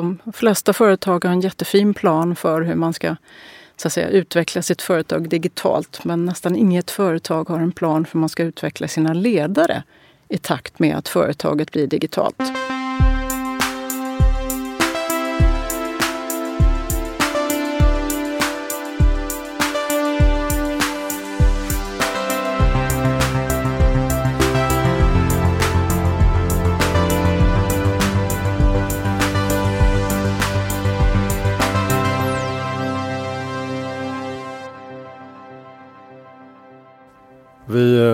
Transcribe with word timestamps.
de 0.00 0.18
flesta 0.32 0.72
företag 0.72 1.24
har 1.24 1.32
en 1.32 1.40
jättefin 1.40 1.94
plan 1.94 2.36
för 2.36 2.62
hur 2.62 2.74
man 2.74 2.92
ska 2.92 3.16
så 3.76 3.88
att 3.88 3.92
säga, 3.92 4.08
utveckla 4.08 4.62
sitt 4.62 4.82
företag 4.82 5.28
digitalt. 5.28 6.04
Men 6.04 6.24
nästan 6.24 6.56
inget 6.56 6.90
företag 6.90 7.48
har 7.48 7.58
en 7.58 7.72
plan 7.72 8.04
för 8.04 8.12
hur 8.12 8.20
man 8.20 8.28
ska 8.28 8.42
utveckla 8.42 8.88
sina 8.88 9.12
ledare 9.12 9.82
i 10.28 10.38
takt 10.38 10.78
med 10.78 10.96
att 10.96 11.08
företaget 11.08 11.72
blir 11.72 11.86
digitalt. 11.86 12.42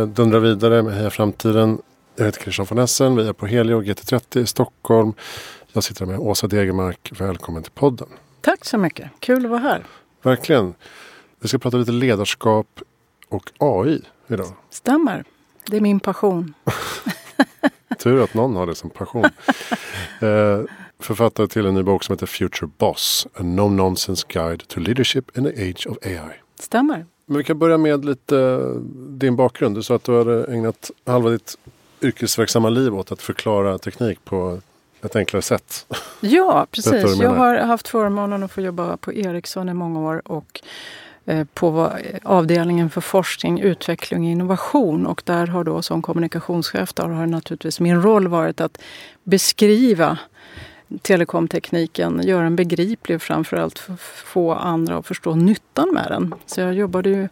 Dundrar 0.06 0.40
vidare 0.40 0.82
med 0.82 0.94
Heja 0.94 1.10
Framtiden. 1.10 1.78
Jag 2.16 2.24
heter 2.24 2.40
Christian 2.40 2.66
von 2.70 2.78
Essen. 2.78 3.16
Vi 3.16 3.28
är 3.28 3.32
på 3.32 3.46
Helio 3.46 3.82
GT30 3.82 4.38
i 4.38 4.46
Stockholm. 4.46 5.12
Jag 5.72 5.84
sitter 5.84 6.06
med 6.06 6.18
Åsa 6.18 6.46
Degermark. 6.46 7.12
Välkommen 7.18 7.62
till 7.62 7.72
podden. 7.72 8.08
Tack 8.40 8.64
så 8.64 8.78
mycket. 8.78 9.10
Kul 9.18 9.44
att 9.44 9.50
vara 9.50 9.60
här. 9.60 9.86
Verkligen. 10.22 10.74
Vi 11.40 11.48
ska 11.48 11.58
prata 11.58 11.76
lite 11.76 11.92
ledarskap 11.92 12.80
och 13.28 13.50
AI 13.58 14.02
idag. 14.28 14.52
Stämmer. 14.70 15.24
Det 15.66 15.76
är 15.76 15.80
min 15.80 16.00
passion. 16.00 16.54
Tur 17.98 18.24
att 18.24 18.34
någon 18.34 18.56
har 18.56 18.66
det 18.66 18.74
som 18.74 18.90
passion. 18.90 19.24
eh, 20.20 20.60
författare 20.98 21.46
till 21.46 21.66
en 21.66 21.74
ny 21.74 21.82
bok 21.82 22.04
som 22.04 22.12
heter 22.12 22.26
Future 22.26 22.70
Boss. 22.78 23.26
A 23.34 23.42
No 23.42 23.68
Nonsense 23.68 24.26
Guide 24.28 24.68
to 24.68 24.80
Leadership 24.80 25.38
in 25.38 25.44
the 25.44 25.70
Age 25.70 25.86
of 25.86 25.96
AI. 26.02 26.40
Stämmer. 26.60 27.06
Men 27.26 27.38
vi 27.38 27.44
kan 27.44 27.58
börja 27.58 27.78
med 27.78 28.04
lite 28.04 28.36
uh, 28.36 28.80
din 28.94 29.36
bakgrund. 29.36 29.74
Du 29.74 29.82
sa 29.82 29.94
att 29.94 30.04
du 30.04 30.18
hade 30.18 30.44
ägnat 30.44 30.90
halva 31.06 31.30
ditt 31.30 31.58
yrkesverksamma 32.02 32.68
liv 32.70 32.94
åt 32.94 33.12
att 33.12 33.22
förklara 33.22 33.78
teknik 33.78 34.24
på 34.24 34.60
ett 35.02 35.16
enklare 35.16 35.42
sätt. 35.42 35.86
Ja, 36.20 36.66
precis. 36.70 37.16
Jag 37.20 37.30
har 37.30 37.56
haft 37.56 37.88
förmånen 37.88 38.42
att 38.42 38.52
få 38.52 38.60
jobba 38.60 38.96
på 38.96 39.12
Ericsson 39.12 39.68
i 39.68 39.74
många 39.74 40.00
år 40.00 40.22
och 40.24 40.60
eh, 41.24 41.46
på 41.54 41.92
avdelningen 42.22 42.90
för 42.90 43.00
forskning, 43.00 43.60
utveckling 43.60 44.24
och 44.24 44.30
innovation. 44.30 45.06
Och 45.06 45.22
där 45.24 45.46
har 45.46 45.64
då 45.64 45.82
som 45.82 46.02
kommunikationschef 46.02 46.94
där 46.94 47.08
har 47.08 47.26
naturligtvis 47.26 47.80
min 47.80 48.02
roll 48.02 48.28
varit 48.28 48.60
att 48.60 48.78
beskriva 49.24 50.18
telekomtekniken, 50.98 52.20
göra 52.24 52.42
den 52.42 52.56
begriplig 52.56 53.14
och 53.14 53.22
framförallt 53.22 53.78
få 54.24 54.52
andra 54.52 54.96
att 54.96 55.06
förstå 55.06 55.34
nyttan 55.34 55.88
med 55.92 56.06
den. 56.08 56.34
Så 56.46 56.60
jag 56.60 56.74
jobbade 56.74 57.10
ju 57.10 57.28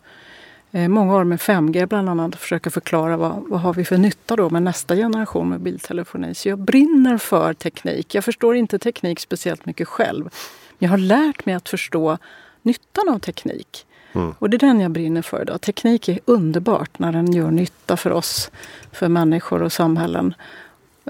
eh, 0.72 0.88
många 0.88 1.14
år 1.14 1.24
med 1.24 1.38
5G 1.38 1.86
bland 1.86 2.08
annat 2.08 2.34
och 2.34 2.40
försöka 2.40 2.70
förklara 2.70 3.16
vad, 3.16 3.44
vad 3.48 3.60
har 3.60 3.74
vi 3.74 3.84
för 3.84 3.98
nytta 3.98 4.36
då 4.36 4.50
med 4.50 4.62
nästa 4.62 4.96
generation 4.96 5.48
mobiltelefoni. 5.48 6.34
Så 6.34 6.48
jag 6.48 6.58
brinner 6.58 7.18
för 7.18 7.54
teknik. 7.54 8.14
Jag 8.14 8.24
förstår 8.24 8.56
inte 8.56 8.78
teknik 8.78 9.20
speciellt 9.20 9.66
mycket 9.66 9.88
själv. 9.88 10.30
Jag 10.78 10.90
har 10.90 10.98
lärt 10.98 11.46
mig 11.46 11.54
att 11.54 11.68
förstå 11.68 12.18
nyttan 12.62 13.08
av 13.08 13.18
teknik. 13.18 13.86
Mm. 14.12 14.34
Och 14.38 14.50
det 14.50 14.56
är 14.56 14.58
den 14.58 14.80
jag 14.80 14.90
brinner 14.90 15.22
för 15.22 15.42
idag. 15.42 15.60
Teknik 15.60 16.08
är 16.08 16.18
underbart 16.24 16.98
när 16.98 17.12
den 17.12 17.32
gör 17.32 17.50
nytta 17.50 17.96
för 17.96 18.12
oss, 18.12 18.50
för 18.92 19.08
människor 19.08 19.62
och 19.62 19.72
samhällen. 19.72 20.34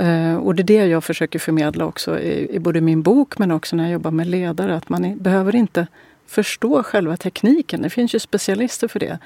Uh, 0.00 0.36
och 0.36 0.54
det 0.54 0.62
är 0.62 0.64
det 0.64 0.86
jag 0.86 1.04
försöker 1.04 1.38
förmedla 1.38 1.84
också 1.84 2.18
i, 2.18 2.54
i, 2.54 2.58
både 2.58 2.80
min 2.80 3.02
bok 3.02 3.38
men 3.38 3.50
också 3.50 3.76
när 3.76 3.84
jag 3.84 3.92
jobbar 3.92 4.10
med 4.10 4.26
ledare. 4.26 4.76
Att 4.76 4.88
man 4.88 5.18
behöver 5.18 5.54
inte 5.54 5.86
förstå 6.26 6.82
själva 6.82 7.16
tekniken. 7.16 7.82
Det 7.82 7.90
finns 7.90 8.14
ju 8.14 8.18
specialister 8.18 8.88
för 8.88 9.00
det. 9.00 9.18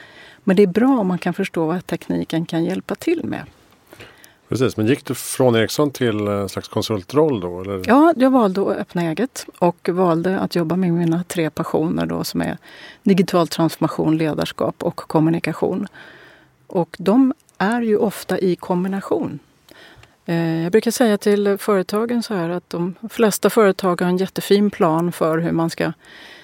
Men 0.44 0.56
det 0.56 0.62
är 0.62 0.66
bra 0.66 0.98
om 0.98 1.06
man 1.06 1.18
kan 1.18 1.34
förstå 1.34 1.66
vad 1.66 1.86
tekniken 1.86 2.46
kan 2.46 2.64
hjälpa 2.64 2.94
till 2.94 3.24
med. 3.24 3.42
Precis, 4.48 4.76
men 4.76 4.86
gick 4.86 5.04
du 5.04 5.14
från 5.14 5.56
Ericsson 5.56 5.90
till 5.90 6.28
en 6.28 6.48
slags 6.48 6.68
konsultroll 6.68 7.40
då? 7.40 7.60
Eller? 7.60 7.82
Ja, 7.86 8.14
jag 8.16 8.30
valde 8.30 8.60
att 8.60 8.76
öppna 8.76 9.02
eget 9.02 9.46
och 9.58 9.88
valde 9.92 10.38
att 10.38 10.54
jobba 10.56 10.76
med 10.76 10.92
mina 10.92 11.24
tre 11.24 11.50
passioner 11.50 12.06
då 12.06 12.24
som 12.24 12.40
är 12.40 12.58
digital 13.02 13.48
transformation, 13.48 14.18
ledarskap 14.18 14.82
och 14.82 14.96
kommunikation. 14.96 15.86
Och 16.66 16.96
de 16.98 17.34
är 17.58 17.80
ju 17.80 17.96
ofta 17.96 18.38
i 18.38 18.56
kombination. 18.56 19.38
Eh, 20.26 20.62
jag 20.62 20.72
brukar 20.72 20.90
säga 20.90 21.18
till 21.18 21.58
företagen 21.58 22.22
så 22.22 22.34
här 22.34 22.48
att 22.48 22.70
de 22.70 22.94
flesta 23.10 23.50
företag 23.50 24.00
har 24.00 24.08
en 24.08 24.16
jättefin 24.16 24.70
plan 24.70 25.12
för 25.12 25.38
hur 25.38 25.52
man 25.52 25.70
ska 25.70 25.92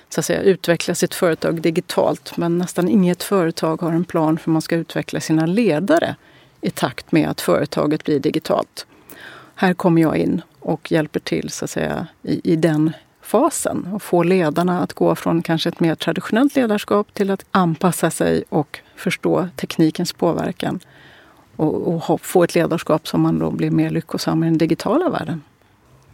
så 0.08 0.20
att 0.20 0.24
säga, 0.24 0.42
utveckla 0.42 0.94
sitt 0.94 1.14
företag 1.14 1.60
digitalt. 1.60 2.36
Men 2.36 2.58
nästan 2.58 2.88
inget 2.88 3.22
företag 3.22 3.82
har 3.82 3.92
en 3.92 4.04
plan 4.04 4.38
för 4.38 4.46
hur 4.46 4.52
man 4.52 4.62
ska 4.62 4.76
utveckla 4.76 5.20
sina 5.20 5.46
ledare 5.46 6.16
i 6.60 6.70
takt 6.70 7.12
med 7.12 7.28
att 7.28 7.40
företaget 7.40 8.04
blir 8.04 8.20
digitalt. 8.20 8.86
Här 9.54 9.74
kommer 9.74 10.02
jag 10.02 10.16
in 10.16 10.42
och 10.60 10.92
hjälper 10.92 11.20
till 11.20 11.50
så 11.50 11.64
att 11.64 11.70
säga, 11.70 12.06
i, 12.22 12.52
i 12.52 12.56
den 12.56 12.92
fasen 13.22 13.88
och 13.92 14.02
få 14.02 14.22
ledarna 14.22 14.80
att 14.80 14.92
gå 14.92 15.14
från 15.14 15.42
kanske 15.42 15.68
ett 15.68 15.80
mer 15.80 15.94
traditionellt 15.94 16.56
ledarskap 16.56 17.14
till 17.14 17.30
att 17.30 17.44
anpassa 17.50 18.10
sig 18.10 18.44
och 18.48 18.80
förstå 18.96 19.48
teknikens 19.56 20.12
påverkan 20.12 20.80
och, 21.60 22.10
och 22.10 22.20
få 22.20 22.44
ett 22.44 22.54
ledarskap 22.54 23.08
som 23.08 23.20
man 23.20 23.38
då 23.38 23.50
blir 23.50 23.70
mer 23.70 23.90
lyckosam 23.90 24.42
i 24.42 24.46
den 24.46 24.58
digitala 24.58 25.08
världen. 25.08 25.42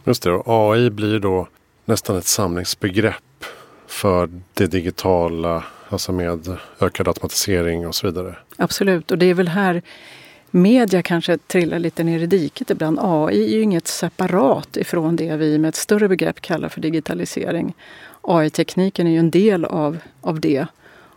Just 0.05 0.23
det, 0.23 0.33
och 0.33 0.75
AI 0.75 0.91
blir 0.91 1.19
då 1.19 1.49
nästan 1.84 2.17
ett 2.17 2.27
samlingsbegrepp 2.27 3.45
för 3.87 4.31
det 4.55 4.67
digitala, 4.67 5.65
alltså 5.89 6.12
med 6.12 6.57
ökad 6.81 7.09
automatisering 7.09 7.87
och 7.87 7.95
så 7.95 8.07
vidare. 8.07 8.37
Absolut, 8.57 9.11
och 9.11 9.19
det 9.19 9.27
är 9.27 9.34
väl 9.34 9.49
här 9.49 9.83
media 10.51 11.03
kanske 11.03 11.39
trillar 11.39 11.78
lite 11.78 12.05
ner 12.05 12.19
i 12.19 12.27
diket 12.27 12.71
ibland. 12.71 12.99
AI 13.03 13.45
är 13.45 13.57
ju 13.57 13.63
inget 13.63 13.87
separat 13.87 14.77
ifrån 14.77 15.17
det 15.17 15.37
vi 15.37 15.59
med 15.59 15.69
ett 15.69 15.77
större 15.77 16.09
begrepp 16.09 16.41
kallar 16.41 16.69
för 16.69 16.81
digitalisering. 16.81 17.75
AI-tekniken 18.21 19.07
är 19.07 19.11
ju 19.11 19.19
en 19.19 19.31
del 19.31 19.65
av, 19.65 19.99
av 20.21 20.41
det. 20.41 20.67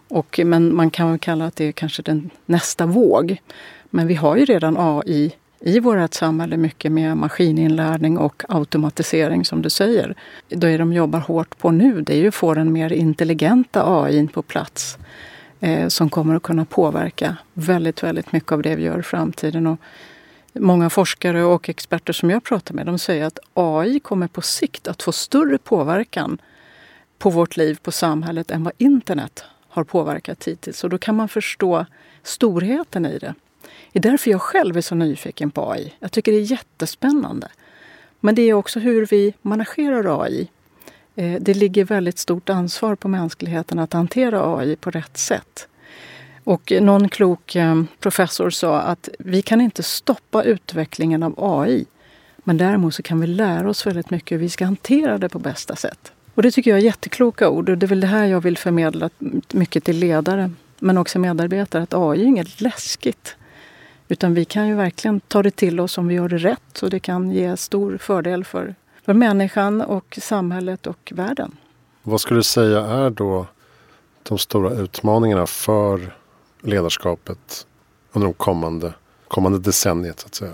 Och, 0.08 0.40
men 0.46 0.76
man 0.76 0.90
kan 0.90 1.10
väl 1.10 1.20
kalla 1.20 1.46
att 1.46 1.56
det 1.56 1.66
är 1.66 1.72
kanske 1.72 2.02
den 2.02 2.30
nästa 2.46 2.86
våg. 2.86 3.42
Men 3.90 4.08
vi 4.08 4.16
har 4.16 4.36
ju 4.36 4.46
redan 4.46 4.76
AI 4.78 5.36
i 5.60 5.80
vårt 5.80 6.14
samhälle 6.14 6.58
mycket 6.58 6.92
med 6.92 7.18
maskininlärning 7.18 8.18
och 8.18 8.44
automatisering 8.50 9.46
som 9.46 9.62
du 9.62 9.70
säger. 9.70 10.16
Det 10.48 10.78
de 10.78 10.94
jobbar 10.94 11.20
hårt 11.20 11.58
på 11.58 11.72
nu 11.72 12.02
det 12.02 12.14
är 12.14 12.18
ju 12.18 12.28
att 12.28 12.36
få 12.36 12.54
den 12.54 12.74
mer 12.74 12.94
intelligenta 12.94 14.02
AI 14.02 14.28
på 14.28 14.42
plats 14.42 14.98
eh, 15.60 15.88
som 15.88 16.10
kommer 16.10 16.36
att 16.36 16.44
kunna 16.44 16.66
påverka 16.66 17.38
väldigt, 17.54 18.04
väldigt 18.04 18.32
mycket 18.32 18.52
av 18.52 18.62
det 18.62 18.76
vi 18.76 18.84
gör 18.84 19.00
i 19.00 19.04
framtiden. 19.04 19.68
Och 19.68 19.80
många 20.54 20.90
forskare 20.90 21.44
och 21.44 21.70
experter 21.70 22.14
som 22.14 22.30
jag 22.30 22.44
pratar 22.44 22.74
med 22.74 22.86
de 22.86 23.00
säger 23.00 23.26
att 23.26 23.40
AI 23.54 24.00
kommer 24.00 24.28
på 24.28 24.42
sikt 24.42 24.88
att 24.88 25.04
få 25.04 25.12
större 25.12 25.58
påverkan 25.58 26.42
på 27.18 27.30
vårt 27.30 27.58
liv, 27.58 27.80
på 27.82 27.92
samhället 27.92 28.52
än 28.52 28.64
vad 28.64 28.74
internet 28.78 29.44
har 29.70 29.84
påverkat 29.84 30.48
hittills. 30.48 30.84
Och 30.84 30.90
då 30.90 30.98
kan 30.98 31.16
man 31.16 31.28
förstå 31.28 31.86
storheten 32.24 33.06
i 33.06 33.18
det. 33.18 33.34
Det 33.92 34.00
är 34.00 34.12
därför 34.12 34.32
jag 34.32 34.42
själv 34.42 34.78
är 34.78 34.82
så 34.82 34.96
nyfiken 34.96 35.52
på 35.52 35.72
AI. 35.72 35.94
Jag 36.00 36.12
tycker 36.12 36.32
det 36.32 36.38
är 36.38 36.52
jättespännande. 36.52 37.48
Men 38.20 38.36
det 38.36 38.42
är 38.42 38.54
också 38.54 38.80
hur 38.80 39.06
vi 39.06 39.34
managerar 39.42 40.24
AI. 40.24 40.50
Eh, 41.16 41.42
det 41.42 41.54
ligger 41.54 41.86
väldigt 41.86 42.20
stort 42.20 42.50
ansvar 42.50 42.96
på 42.96 43.08
mänskligheten 43.08 43.80
att 43.80 43.94
hantera 43.94 44.58
AI 44.58 44.76
på 44.76 44.92
rätt 44.92 45.18
sätt. 45.18 45.68
Och 46.44 46.74
någon 46.82 47.10
klok 47.10 47.56
eh, 47.56 47.84
professor 48.00 48.50
sa 48.50 48.80
att 48.80 49.10
vi 49.20 49.42
kan 49.42 49.62
inte 49.62 49.84
stoppa 49.84 50.44
utvecklingen 50.44 51.24
av 51.24 51.34
AI. 51.38 51.86
Men 52.38 52.58
däremot 52.58 52.96
så 52.96 53.04
kan 53.04 53.20
vi 53.20 53.28
lära 53.28 53.70
oss 53.70 53.88
väldigt 53.88 54.10
mycket 54.10 54.36
hur 54.36 54.40
vi 54.40 54.50
ska 54.50 54.66
hantera 54.66 55.18
det 55.18 55.30
på 55.30 55.40
bästa 55.40 55.76
sätt. 55.76 56.12
Och 56.36 56.44
det 56.44 56.52
tycker 56.52 56.72
jag 56.72 56.80
är 56.80 56.84
jättekloka 56.84 57.50
ord 57.50 57.70
och 57.70 57.78
det 57.78 57.86
är 57.86 57.88
väl 57.88 58.00
det 58.00 58.08
här 58.08 58.26
jag 58.26 58.42
vill 58.42 58.58
förmedla 58.58 59.10
mycket 59.54 59.84
till 59.84 59.98
ledare 59.98 60.52
men 60.80 60.98
också 60.98 61.20
medarbetare. 61.20 61.84
Att 61.84 61.94
AI 61.94 62.22
är 62.22 62.26
inget 62.26 62.62
läskigt. 62.62 63.36
Utan 64.12 64.34
vi 64.34 64.46
kan 64.46 64.68
ju 64.68 64.76
verkligen 64.76 65.20
ta 65.20 65.44
det 65.44 65.52
till 65.52 65.80
oss 65.80 65.98
om 65.98 66.08
vi 66.08 66.16
gör 66.16 66.30
det 66.30 66.38
rätt 66.38 66.84
och 66.84 66.90
det 66.90 67.00
kan 67.00 67.32
ge 67.32 67.58
stor 67.58 67.98
fördel 67.98 68.44
för, 68.44 68.76
för 69.06 69.14
människan 69.14 69.82
och 69.82 70.20
samhället 70.22 70.88
och 70.88 71.14
världen. 71.16 71.58
Vad 72.04 72.22
skulle 72.22 72.40
du 72.40 72.44
säga 72.44 72.86
är 72.86 73.10
då 73.10 73.46
de 74.24 74.38
stora 74.38 74.74
utmaningarna 74.74 75.48
för 75.48 76.16
ledarskapet 76.62 77.68
under 78.12 78.28
de 78.28 78.34
kommande, 78.34 78.94
kommande 79.28 79.60
decenniet? 79.60 80.20
Så 80.20 80.28
att 80.28 80.36
säga? 80.36 80.54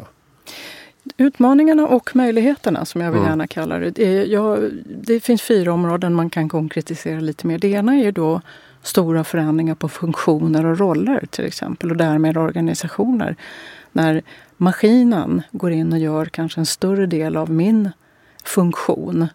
Utmaningarna 1.18 1.88
och 1.88 2.16
möjligheterna 2.16 2.86
som 2.86 3.02
jag 3.02 3.12
vill 3.12 3.20
mm. 3.20 3.30
gärna 3.30 3.48
kalla 3.48 3.80
det. 3.80 3.92
Det, 3.92 4.26
ja, 4.26 4.58
det 4.86 5.20
finns 5.20 5.42
fyra 5.42 5.74
områden 5.74 6.14
man 6.14 6.30
kan 6.30 6.50
konkretisera 6.50 7.20
lite 7.20 7.48
mer. 7.48 7.58
Det 7.58 7.68
ena 7.68 7.96
är 7.96 8.12
då 8.12 8.42
stora 8.86 9.24
förändringar 9.24 9.76
på 9.76 9.90
funktioner 9.90 10.66
och 10.66 10.80
roller 10.80 11.26
till 11.30 11.46
exempel 11.46 11.92
och 11.92 11.98
därmed 11.98 12.38
organisationer. 12.38 13.36
När 13.92 14.22
maskinen 14.58 15.42
går 15.52 15.72
in 15.72 15.94
och 15.94 16.00
gör 16.00 16.26
kanske 16.26 16.62
en 16.62 16.66
större 16.66 17.06
del 17.06 17.38
av 17.38 17.52
min 17.52 17.90
funktion 18.44 19.28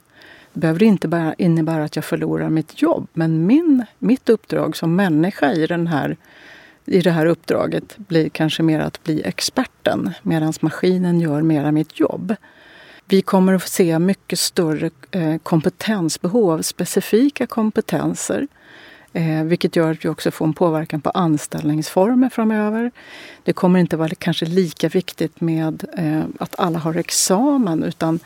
Det 0.52 0.60
behöver 0.60 0.82
inte 0.82 1.34
innebära 1.38 1.84
att 1.84 1.96
jag 1.96 2.04
förlorar 2.04 2.48
mitt 2.48 2.82
jobb, 2.82 3.08
men 3.12 3.46
min, 3.46 3.84
mitt 3.98 4.28
uppdrag 4.28 4.76
som 4.76 4.96
människa 4.96 5.52
i, 5.52 5.66
den 5.66 5.86
här, 5.86 6.16
i 6.84 7.00
det 7.00 7.10
här 7.10 7.26
uppdraget 7.26 7.96
blir 7.96 8.28
kanske 8.28 8.62
mer 8.62 8.80
att 8.80 9.04
bli 9.04 9.22
experten 9.22 10.10
medan 10.22 10.52
maskinen 10.60 11.20
gör 11.20 11.42
mera 11.42 11.72
mitt 11.72 12.00
jobb. 12.00 12.34
Vi 13.04 13.22
kommer 13.22 13.52
att 13.52 13.68
se 13.68 13.98
mycket 13.98 14.38
större 14.38 14.90
eh, 15.10 15.36
kompetensbehov, 15.42 16.62
specifika 16.62 17.46
kompetenser 17.46 18.46
Eh, 19.12 19.44
vilket 19.44 19.76
gör 19.76 19.90
att 19.90 20.04
vi 20.04 20.08
också 20.08 20.30
får 20.30 20.46
en 20.46 20.52
påverkan 20.52 21.00
på 21.00 21.10
anställningsformer 21.10 22.28
framöver. 22.28 22.90
Det 23.42 23.52
kommer 23.52 23.80
inte 23.80 23.96
vara 23.96 24.14
kanske 24.18 24.46
lika 24.46 24.88
viktigt 24.88 25.40
med 25.40 25.84
eh, 25.96 26.22
att 26.38 26.54
alla 26.58 26.78
har 26.78 26.94
examen 26.94 27.82
utan 27.82 28.20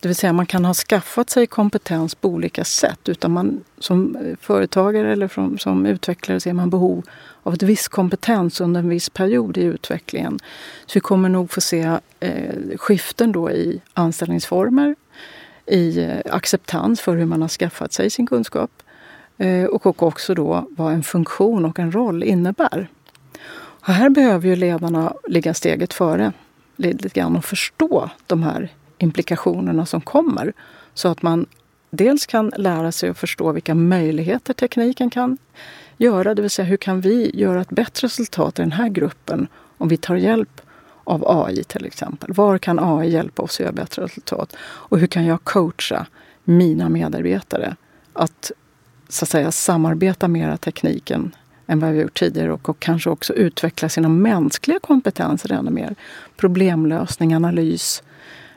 det 0.00 0.08
vill 0.08 0.16
säga 0.16 0.32
man 0.32 0.46
kan 0.46 0.64
ha 0.64 0.74
skaffat 0.74 1.30
sig 1.30 1.46
kompetens 1.46 2.14
på 2.14 2.28
olika 2.28 2.64
sätt. 2.64 3.08
Utan 3.08 3.32
man, 3.32 3.64
som 3.78 4.16
företagare 4.40 5.12
eller 5.12 5.28
som, 5.28 5.58
som 5.58 5.86
utvecklare 5.86 6.40
ser 6.40 6.52
man 6.52 6.70
behov 6.70 7.02
av 7.42 7.54
ett 7.54 7.62
viss 7.62 7.88
kompetens 7.88 8.60
under 8.60 8.80
en 8.80 8.88
viss 8.88 9.10
period 9.10 9.58
i 9.58 9.62
utvecklingen. 9.62 10.38
Så 10.86 10.94
vi 10.94 11.00
kommer 11.00 11.28
nog 11.28 11.50
få 11.50 11.60
se 11.60 11.98
eh, 12.20 12.76
skiften 12.76 13.32
då 13.32 13.50
i 13.50 13.80
anställningsformer, 13.94 14.94
i 15.66 15.98
eh, 15.98 16.34
acceptans 16.34 17.00
för 17.00 17.16
hur 17.16 17.26
man 17.26 17.42
har 17.42 17.48
skaffat 17.48 17.92
sig 17.92 18.10
sin 18.10 18.26
kunskap 18.26 18.70
Eh, 19.38 19.64
och 19.64 20.02
också 20.02 20.34
då 20.34 20.66
vad 20.70 20.92
en 20.92 21.02
funktion 21.02 21.64
och 21.64 21.78
en 21.78 21.92
roll 21.92 22.22
innebär. 22.22 22.88
Och 23.58 23.92
här 23.92 24.10
behöver 24.10 24.48
ju 24.48 24.56
ledarna 24.56 25.14
ligga 25.28 25.54
steget 25.54 25.94
före 25.94 26.32
lite 26.76 27.08
grann 27.08 27.36
och 27.36 27.44
förstå 27.44 28.10
de 28.26 28.42
här 28.42 28.72
implikationerna 28.98 29.86
som 29.86 30.00
kommer. 30.00 30.52
Så 30.94 31.08
att 31.08 31.22
man 31.22 31.46
dels 31.90 32.26
kan 32.26 32.52
lära 32.56 32.92
sig 32.92 33.10
att 33.10 33.18
förstå 33.18 33.52
vilka 33.52 33.74
möjligheter 33.74 34.54
tekniken 34.54 35.10
kan 35.10 35.38
göra. 35.96 36.34
Det 36.34 36.42
vill 36.42 36.50
säga 36.50 36.66
hur 36.66 36.76
kan 36.76 37.00
vi 37.00 37.30
göra 37.34 37.60
ett 37.60 37.70
bättre 37.70 38.06
resultat 38.06 38.58
i 38.58 38.62
den 38.62 38.72
här 38.72 38.88
gruppen 38.88 39.48
om 39.78 39.88
vi 39.88 39.96
tar 39.96 40.16
hjälp 40.16 40.60
av 41.04 41.24
AI 41.26 41.64
till 41.64 41.84
exempel. 41.84 42.32
Var 42.32 42.58
kan 42.58 42.78
AI 42.78 43.10
hjälpa 43.10 43.42
oss 43.42 43.56
att 43.56 43.60
göra 43.60 43.72
bättre 43.72 44.04
resultat? 44.04 44.56
Och 44.60 44.98
hur 44.98 45.06
kan 45.06 45.24
jag 45.24 45.44
coacha 45.44 46.06
mina 46.44 46.88
medarbetare 46.88 47.76
att 48.12 48.52
så 49.08 49.24
att 49.24 49.28
säga, 49.28 49.52
samarbeta 49.52 50.28
mera 50.28 50.56
tekniken 50.56 51.34
än 51.66 51.80
vad 51.80 51.92
vi 51.92 52.00
gjort 52.00 52.18
tidigare 52.18 52.52
och, 52.52 52.68
och 52.68 52.78
kanske 52.78 53.10
också 53.10 53.32
utveckla 53.32 53.88
sina 53.88 54.08
mänskliga 54.08 54.78
kompetenser 54.78 55.52
ännu 55.52 55.70
mer. 55.70 55.94
Problemlösning, 56.36 57.34
analys, 57.34 58.02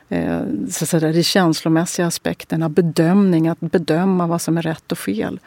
eh, 0.08 0.40
så 0.70 0.84
att 0.84 0.88
säga, 0.88 1.12
de 1.12 1.22
känslomässiga 1.22 2.06
aspekterna, 2.06 2.68
bedömning, 2.68 3.48
att 3.48 3.60
bedöma 3.60 4.26
vad 4.26 4.42
som 4.42 4.58
är 4.58 4.62
rätt 4.62 4.92
och 4.92 4.98
fel. 4.98 5.40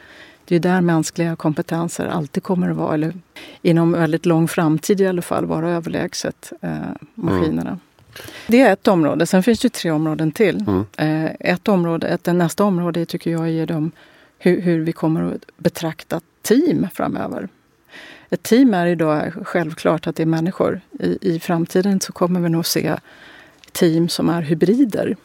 Det 0.44 0.56
är 0.56 0.60
där 0.60 0.80
mänskliga 0.80 1.36
kompetenser 1.36 2.06
alltid 2.06 2.42
kommer 2.42 2.70
att 2.70 2.76
vara, 2.76 2.94
eller 2.94 3.14
inom 3.62 3.92
väldigt 3.92 4.26
lång 4.26 4.48
framtid 4.48 5.00
i 5.00 5.06
alla 5.06 5.22
fall, 5.22 5.46
vara 5.46 5.70
överlägset 5.70 6.52
eh, 6.60 6.70
maskinerna. 7.14 7.70
Mm. 7.70 7.80
Det 8.46 8.60
är 8.60 8.72
ett 8.72 8.88
område. 8.88 9.26
Sen 9.26 9.42
finns 9.42 9.60
det 9.60 9.72
tre 9.72 9.90
områden 9.90 10.32
till. 10.32 10.64
Mm. 10.66 10.84
Eh, 10.96 11.30
ett 11.40 11.68
område, 11.68 12.08
ett, 12.08 12.26
nästa 12.26 12.64
område 12.64 13.06
tycker 13.06 13.30
jag 13.30 13.48
är 13.48 13.66
de 13.66 13.90
hur, 14.38 14.60
hur 14.60 14.80
vi 14.80 14.92
kommer 14.92 15.34
att 15.34 15.44
betrakta 15.56 16.20
team 16.42 16.86
framöver. 16.94 17.48
Ett 18.30 18.42
team 18.42 18.74
är 18.74 18.86
idag 18.86 19.32
självklart 19.44 20.06
att 20.06 20.16
det 20.16 20.22
är 20.22 20.26
människor. 20.26 20.80
I, 21.00 21.18
I 21.20 21.40
framtiden 21.40 22.00
så 22.00 22.12
kommer 22.12 22.40
vi 22.40 22.48
nog 22.48 22.66
se 22.66 22.96
team 23.72 24.08
som 24.08 24.28
är 24.28 24.42
hybrider. 24.42 25.16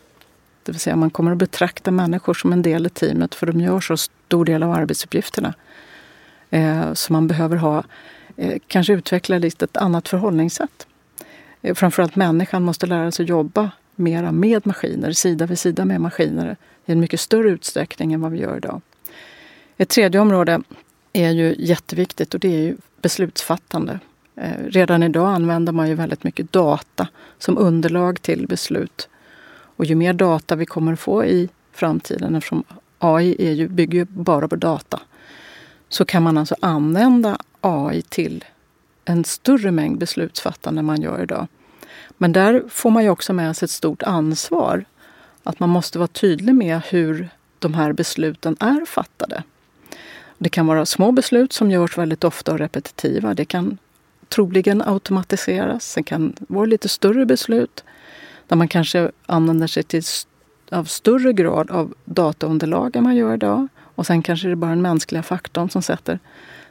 Det 0.63 0.71
vill 0.71 0.79
säga 0.79 0.95
man 0.95 1.09
kommer 1.09 1.31
att 1.31 1.38
betrakta 1.38 1.91
människor 1.91 2.33
som 2.33 2.53
en 2.53 2.61
del 2.61 2.85
i 2.85 2.89
teamet 2.89 3.35
för 3.35 3.47
de 3.47 3.61
gör 3.61 3.79
så 3.79 3.97
stor 3.97 4.45
del 4.45 4.63
av 4.63 4.71
arbetsuppgifterna. 4.71 5.53
Eh, 6.50 6.94
så 6.94 7.13
man 7.13 7.27
behöver 7.27 7.57
ha, 7.57 7.83
eh, 8.38 8.59
kanske 8.67 8.94
utveckla 8.94 9.38
lite 9.38 9.65
ett 9.65 9.77
annat 9.77 10.09
förhållningssätt. 10.09 10.88
Eh, 11.61 11.75
framförallt 11.75 12.15
människan 12.15 12.63
måste 12.63 12.85
lära 12.85 13.11
sig 13.11 13.25
jobba 13.25 13.71
mera 13.95 14.31
med 14.31 14.67
maskiner, 14.67 15.11
sida 15.11 15.45
vid 15.45 15.59
sida 15.59 15.85
med 15.85 16.01
maskiner 16.01 16.57
i 16.85 16.91
en 16.91 17.00
mycket 17.00 17.19
större 17.19 17.50
utsträckning 17.50 18.13
än 18.13 18.21
vad 18.21 18.31
vi 18.31 18.39
gör 18.39 18.57
idag. 18.57 18.81
Ett 19.81 19.90
tredje 19.90 20.22
område 20.22 20.62
är 21.14 21.31
ju 21.31 21.56
jätteviktigt 21.60 22.34
och 22.34 22.40
det 22.40 22.48
är 22.48 22.62
ju 22.62 22.78
beslutsfattande. 23.02 24.00
Eh, 24.36 24.64
redan 24.68 25.04
idag 25.04 25.28
använder 25.30 25.74
man 25.74 25.90
ju 25.90 25.96
väldigt 25.96 26.24
mycket 26.24 26.52
data 26.52 27.08
som 27.38 27.58
underlag 27.58 28.22
till 28.22 28.48
beslut. 28.48 29.10
Och 29.52 29.86
ju 29.86 29.96
mer 29.96 30.14
data 30.14 30.56
vi 30.56 30.66
kommer 30.66 30.94
att 30.94 31.00
få 31.00 31.26
i 31.26 31.50
framtiden, 31.72 32.36
eftersom 32.36 32.64
AI 32.98 33.36
är 33.40 33.52
ju, 33.52 33.68
bygger 33.68 34.00
ju 34.00 34.06
bara 34.06 34.48
på 34.48 34.56
data, 34.56 35.00
så 35.90 36.06
kan 36.06 36.24
man 36.24 36.38
alltså 36.38 36.56
använda 36.60 37.38
AI 37.62 38.02
till 38.02 38.46
en 39.06 39.24
större 39.24 39.72
mängd 39.72 39.98
beslutsfattande 39.98 40.80
än 40.80 40.86
man 40.86 41.02
gör 41.02 41.24
idag. 41.24 41.48
Men 42.18 42.31
där 42.31 42.64
får 42.70 42.90
man 42.90 43.04
ju 43.04 43.10
också 43.10 43.34
med 43.34 43.58
sig 43.58 43.66
ett 43.66 43.72
stort 43.72 44.04
ansvar. 44.04 44.86
Att 45.44 45.60
man 45.60 45.70
måste 45.70 46.00
vara 46.00 46.08
tydlig 46.08 46.56
med 46.56 46.81
hur 46.90 47.30
de 47.60 47.74
här 47.74 47.94
besluten 47.94 48.58
är 48.60 48.86
fattade. 48.86 49.44
Det 50.41 50.50
kan 50.50 50.68
vara 50.68 50.86
små 50.86 51.12
beslut 51.12 51.53
som 51.53 51.71
görs 51.71 51.97
väldigt 51.97 52.24
ofta 52.24 52.51
och 52.51 52.59
repetitiva. 52.59 53.33
Det 53.33 53.45
kan 53.45 53.77
troligen 54.30 54.81
automatiseras. 54.81 55.95
Det 55.95 56.03
kan 56.03 56.33
vara 56.39 56.65
lite 56.65 56.89
större 56.89 57.25
beslut 57.25 57.83
där 58.47 58.56
man 58.56 58.68
kanske 58.68 59.12
använder 59.25 59.68
sig 59.68 59.83
till 59.83 60.03
av 60.71 60.83
större 60.83 61.33
grad 61.33 61.71
av 61.71 61.94
dataunderlag 62.06 62.95
än 62.95 63.03
man 63.03 63.15
gör 63.15 63.33
idag. 63.33 63.68
Och 63.95 64.06
sen 64.06 64.21
kanske 64.21 64.47
det 64.47 64.51
är 64.51 64.56
bara 64.56 64.69
den 64.69 64.81
mänskliga 64.81 65.24
faktorn 65.24 65.69
som 65.69 65.81
sätter, 65.81 66.19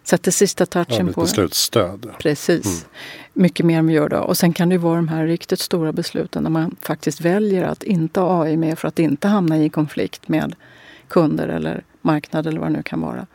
sätter 0.03 0.31
sista 0.31 0.67
touchen 0.67 1.06
ja, 1.06 1.12
på 1.12 1.21
beslutsstöd. 1.21 2.11
Precis. 2.19 2.67
Mm. 2.67 2.88
Mycket 3.32 3.67
mer 3.67 3.79
än 3.79 3.87
vi 3.87 3.93
gör 3.94 4.06
idag. 4.06 4.29
Och 4.29 4.37
sen 4.37 4.53
kan 4.53 4.69
det 4.69 4.79
vara 4.79 4.97
de 4.97 5.09
här 5.09 5.26
riktigt 5.26 5.61
stora 5.61 5.93
besluten 5.93 6.43
där 6.43 6.50
man 6.50 6.76
faktiskt 6.81 7.21
väljer 7.21 7.64
att 7.64 7.82
inte 7.82 8.21
ha 8.21 8.43
AI 8.43 8.56
med 8.56 8.79
för 8.79 8.88
att 8.88 8.99
inte 8.99 9.29
hamna 9.29 9.59
i 9.59 9.69
konflikt 9.69 10.29
med 10.29 10.55
kunder 11.09 11.49
eller 11.49 11.85
marknad 12.00 12.47
eller 12.47 12.61
vad 12.61 12.69
det 12.69 12.76
nu 12.76 12.82
kan 12.82 13.00
vara. 13.00 13.26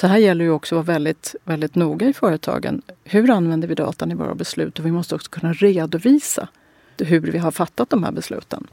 Så 0.00 0.06
här 0.06 0.18
gäller 0.18 0.44
det 0.44 0.50
också 0.50 0.74
att 0.78 0.86
vara 0.86 0.94
väldigt, 0.94 1.34
väldigt 1.44 1.74
noga 1.74 2.08
i 2.08 2.12
företagen. 2.12 2.82
Hur 3.04 3.30
använder 3.30 3.68
vi 3.68 3.74
datan 3.74 4.10
i 4.10 4.14
våra 4.14 4.34
beslut? 4.34 4.78
Och 4.78 4.86
vi 4.86 4.90
måste 4.92 5.14
också 5.14 5.30
kunna 5.30 5.52
redovisa 5.52 6.48
hur 6.98 7.20
vi 7.20 7.38
har 7.38 7.50
fattat 7.50 7.90
de 7.90 8.04
här 8.04 8.12
besluten. 8.12 8.66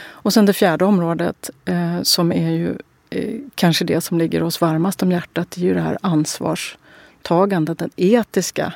Och 0.00 0.32
sen 0.32 0.46
det 0.46 0.52
fjärde 0.52 0.84
området 0.84 1.50
eh, 1.64 2.02
som 2.02 2.32
är 2.32 2.50
ju 2.50 2.78
eh, 3.10 3.40
kanske 3.54 3.84
det 3.84 4.00
som 4.00 4.18
ligger 4.18 4.42
oss 4.42 4.60
varmast 4.60 5.02
om 5.02 5.12
hjärtat, 5.12 5.50
det 5.50 5.60
är 5.60 5.64
ju 5.64 5.74
det 5.74 5.80
här 5.80 5.98
ansvarstagandet, 6.02 7.78
den 7.78 7.90
etiska, 7.96 8.72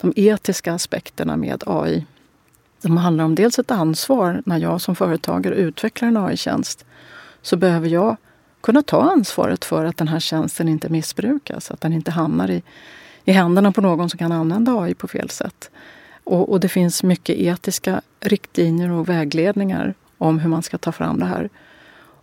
de 0.00 0.12
etiska 0.16 0.72
aspekterna 0.72 1.36
med 1.36 1.62
AI. 1.66 2.06
De 2.82 2.96
handlar 2.96 3.24
om 3.24 3.34
dels 3.34 3.58
ett 3.58 3.70
ansvar 3.70 4.42
när 4.46 4.58
jag 4.58 4.80
som 4.80 4.96
företagare 4.96 5.54
utvecklar 5.54 6.08
en 6.08 6.16
AI-tjänst 6.16 6.84
så 7.42 7.56
behöver 7.56 7.88
jag 7.88 8.16
kunna 8.66 8.82
ta 8.82 9.02
ansvaret 9.02 9.64
för 9.64 9.84
att 9.84 9.96
den 9.96 10.08
här 10.08 10.20
tjänsten 10.20 10.68
inte 10.68 10.88
missbrukas. 10.88 11.70
Att 11.70 11.80
den 11.80 11.92
inte 11.92 12.10
hamnar 12.10 12.50
i, 12.50 12.62
i 13.24 13.32
händerna 13.32 13.72
på 13.72 13.80
någon 13.80 14.10
som 14.10 14.18
kan 14.18 14.32
använda 14.32 14.80
AI 14.80 14.94
på 14.94 15.08
fel 15.08 15.30
sätt. 15.30 15.70
Och, 16.24 16.52
och 16.52 16.60
det 16.60 16.68
finns 16.68 17.02
mycket 17.02 17.36
etiska 17.36 18.00
riktlinjer 18.20 18.90
och 18.90 19.08
vägledningar 19.08 19.94
om 20.18 20.38
hur 20.38 20.48
man 20.48 20.62
ska 20.62 20.78
ta 20.78 20.92
fram 20.92 21.18
det 21.18 21.26
här. 21.26 21.48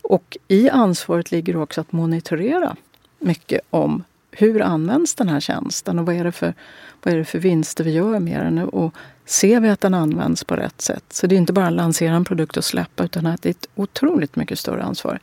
Och 0.01 0.37
i 0.47 0.69
ansvaret 0.69 1.31
ligger 1.31 1.57
också 1.57 1.81
att 1.81 1.91
monitorera 1.91 2.75
mycket 3.19 3.61
om 3.69 4.03
hur 4.31 4.61
används 4.61 5.15
den 5.15 5.29
här 5.29 5.39
tjänsten 5.39 5.99
och 5.99 6.05
vad 6.05 6.15
är 6.15 6.23
det 6.23 6.31
för, 6.31 6.53
vad 7.03 7.13
är 7.13 7.17
det 7.17 7.25
för 7.25 7.39
vinster 7.39 7.83
vi 7.83 7.91
gör 7.91 8.19
med 8.19 8.45
den 8.45 8.59
och 8.59 8.93
ser 9.25 9.59
vi 9.59 9.69
att 9.69 9.81
den 9.81 9.93
används 9.93 10.43
på 10.43 10.55
rätt 10.55 10.81
sätt? 10.81 11.05
Så 11.09 11.27
det 11.27 11.35
är 11.35 11.37
inte 11.37 11.53
bara 11.53 11.67
att 11.67 11.73
lansera 11.73 12.15
en 12.15 12.25
produkt 12.25 12.57
och 12.57 12.65
släppa 12.65 13.03
utan 13.03 13.25
att 13.25 13.41
det 13.41 13.49
är 13.49 13.51
ett 13.51 13.69
otroligt 13.75 14.35
mycket 14.35 14.59
större 14.59 14.83
ansvar. 14.83 15.19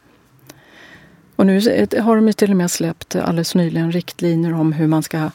Och 1.40 1.47
nu 1.47 1.61
har 2.00 2.16
de 2.16 2.32
till 2.32 2.50
och 2.50 2.56
med 2.56 2.70
släppt 2.70 3.16
alldeles 3.16 3.54
nyligen 3.54 3.92
riktlinjer 3.92 4.52
om 4.52 4.73
hur 4.73 4.87
man 4.87 5.02
ska 5.02 5.30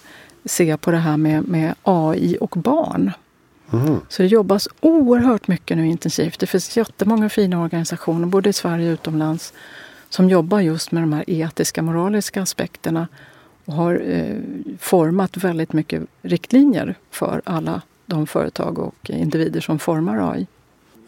se 0.45 0.77
på 0.77 0.91
det 0.91 0.97
här 0.97 1.17
med, 1.17 1.47
med 1.47 1.75
AI 1.83 2.37
och 2.41 2.53
barn. 2.57 3.11
Mm. 3.73 3.99
Så 4.09 4.21
det 4.21 4.27
jobbas 4.27 4.67
oerhört 4.81 5.47
mycket 5.47 5.77
nu 5.77 5.87
intensivt. 5.87 6.39
Det 6.39 6.47
finns 6.47 6.77
jättemånga 6.77 7.29
fina 7.29 7.61
organisationer, 7.61 8.27
både 8.27 8.49
i 8.49 8.53
Sverige 8.53 8.89
och 8.89 8.93
utomlands, 8.93 9.53
som 10.09 10.29
jobbar 10.29 10.59
just 10.59 10.91
med 10.91 11.03
de 11.03 11.13
här 11.13 11.23
etiska, 11.27 11.81
moraliska 11.81 12.41
aspekterna 12.41 13.07
och 13.65 13.73
har 13.73 14.01
eh, 14.05 14.35
format 14.79 15.37
väldigt 15.37 15.73
mycket 15.73 16.03
riktlinjer 16.21 16.95
för 17.11 17.41
alla 17.43 17.81
de 18.05 18.27
företag 18.27 18.79
och 18.79 19.09
individer 19.09 19.61
som 19.61 19.79
formar 19.79 20.31
AI. 20.31 20.47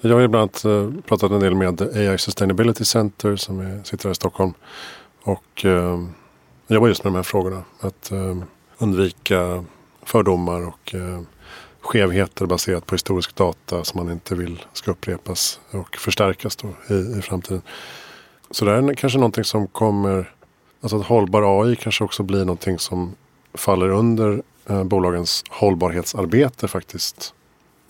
Jag 0.02 0.16
har 0.16 0.28
bland 0.28 0.36
annat 0.36 0.66
eh, 0.66 1.02
pratat 1.02 1.32
en 1.32 1.40
del 1.40 1.56
med 1.56 1.82
AI 1.82 2.18
Sustainability 2.18 2.86
Center 2.86 3.36
som 3.36 3.60
är, 3.60 3.84
sitter 3.84 4.06
här 4.06 4.12
i 4.12 4.16
Stockholm. 4.16 4.54
Och 5.24 5.66
eh, 5.66 6.04
jobbar 6.68 6.88
just 6.88 7.04
med 7.04 7.14
de 7.14 7.16
här 7.16 7.24
frågorna. 7.24 7.64
Att 7.80 8.12
eh, 8.12 8.38
undvika 8.78 9.64
fördomar 10.04 10.68
och 10.68 10.96
eh, 10.96 11.22
skevheter 11.82 12.46
baserat 12.46 12.86
på 12.86 12.96
historisk 12.96 13.36
data 13.36 13.84
som 13.84 14.04
man 14.04 14.14
inte 14.14 14.36
vill 14.36 14.66
ska 14.74 14.92
upprepas 14.92 15.60
och 15.72 15.98
förstärkas 15.98 16.56
då 16.56 16.68
i, 16.96 17.20
i 17.20 17.22
framtiden. 17.22 17.62
så 18.52 18.66
det 18.66 18.72
här 18.72 18.90
är 18.90 18.94
kanske 18.94 19.20
någonting 19.20 19.44
som 19.44 19.68
kommer, 19.68 20.34
alltså 20.82 20.98
att 20.98 21.06
hållbar 21.06 21.64
AI 21.64 21.76
kanske 21.76 22.04
också 22.04 22.24
blir 22.24 22.40
någonting 22.40 22.80
som 22.80 23.16
faller 23.54 23.90
under 23.90 24.42
eh, 24.70 24.84
bolagens 24.84 25.44
hållbarhetsarbete 25.50 26.68
faktiskt. 26.68 27.34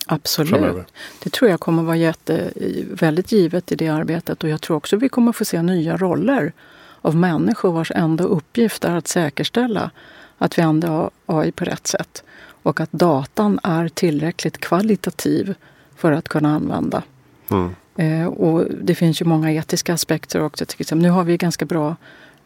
Absolut. 0.08 0.50
Framöver. 0.50 0.84
Det 1.22 1.30
tror 1.30 1.50
jag 1.50 1.60
kommer 1.60 1.82
vara 1.82 1.96
jätte, 1.96 2.50
väldigt 2.90 3.32
givet 3.32 3.72
i 3.72 3.76
det 3.76 3.88
arbetet 3.88 4.44
och 4.44 4.50
jag 4.50 4.60
tror 4.60 4.76
också 4.76 4.96
vi 4.96 5.08
kommer 5.08 5.32
få 5.32 5.44
se 5.44 5.62
nya 5.62 5.96
roller 5.96 6.52
av 7.00 7.16
människor 7.16 7.72
vars 7.72 7.92
enda 7.94 8.24
uppgift 8.24 8.84
är 8.84 8.96
att 8.96 9.08
säkerställa 9.08 9.90
att 10.38 10.58
vi 10.58 10.62
använder 10.62 11.10
AI 11.26 11.52
på 11.52 11.64
rätt 11.64 11.86
sätt 11.86 12.22
och 12.62 12.80
att 12.80 12.92
datan 12.92 13.60
är 13.62 13.88
tillräckligt 13.88 14.58
kvalitativ 14.58 15.54
för 15.96 16.12
att 16.12 16.28
kunna 16.28 16.54
använda. 16.54 17.02
Mm. 17.50 17.74
Eh, 17.96 18.26
och 18.26 18.64
det 18.82 18.94
finns 18.94 19.20
ju 19.20 19.24
många 19.24 19.52
etiska 19.52 19.94
aspekter 19.94 20.42
också. 20.42 20.66
Till 20.66 20.80
exempel. 20.80 21.02
Nu 21.02 21.10
har 21.10 21.24
vi 21.24 21.36
ganska 21.36 21.64
bra 21.64 21.96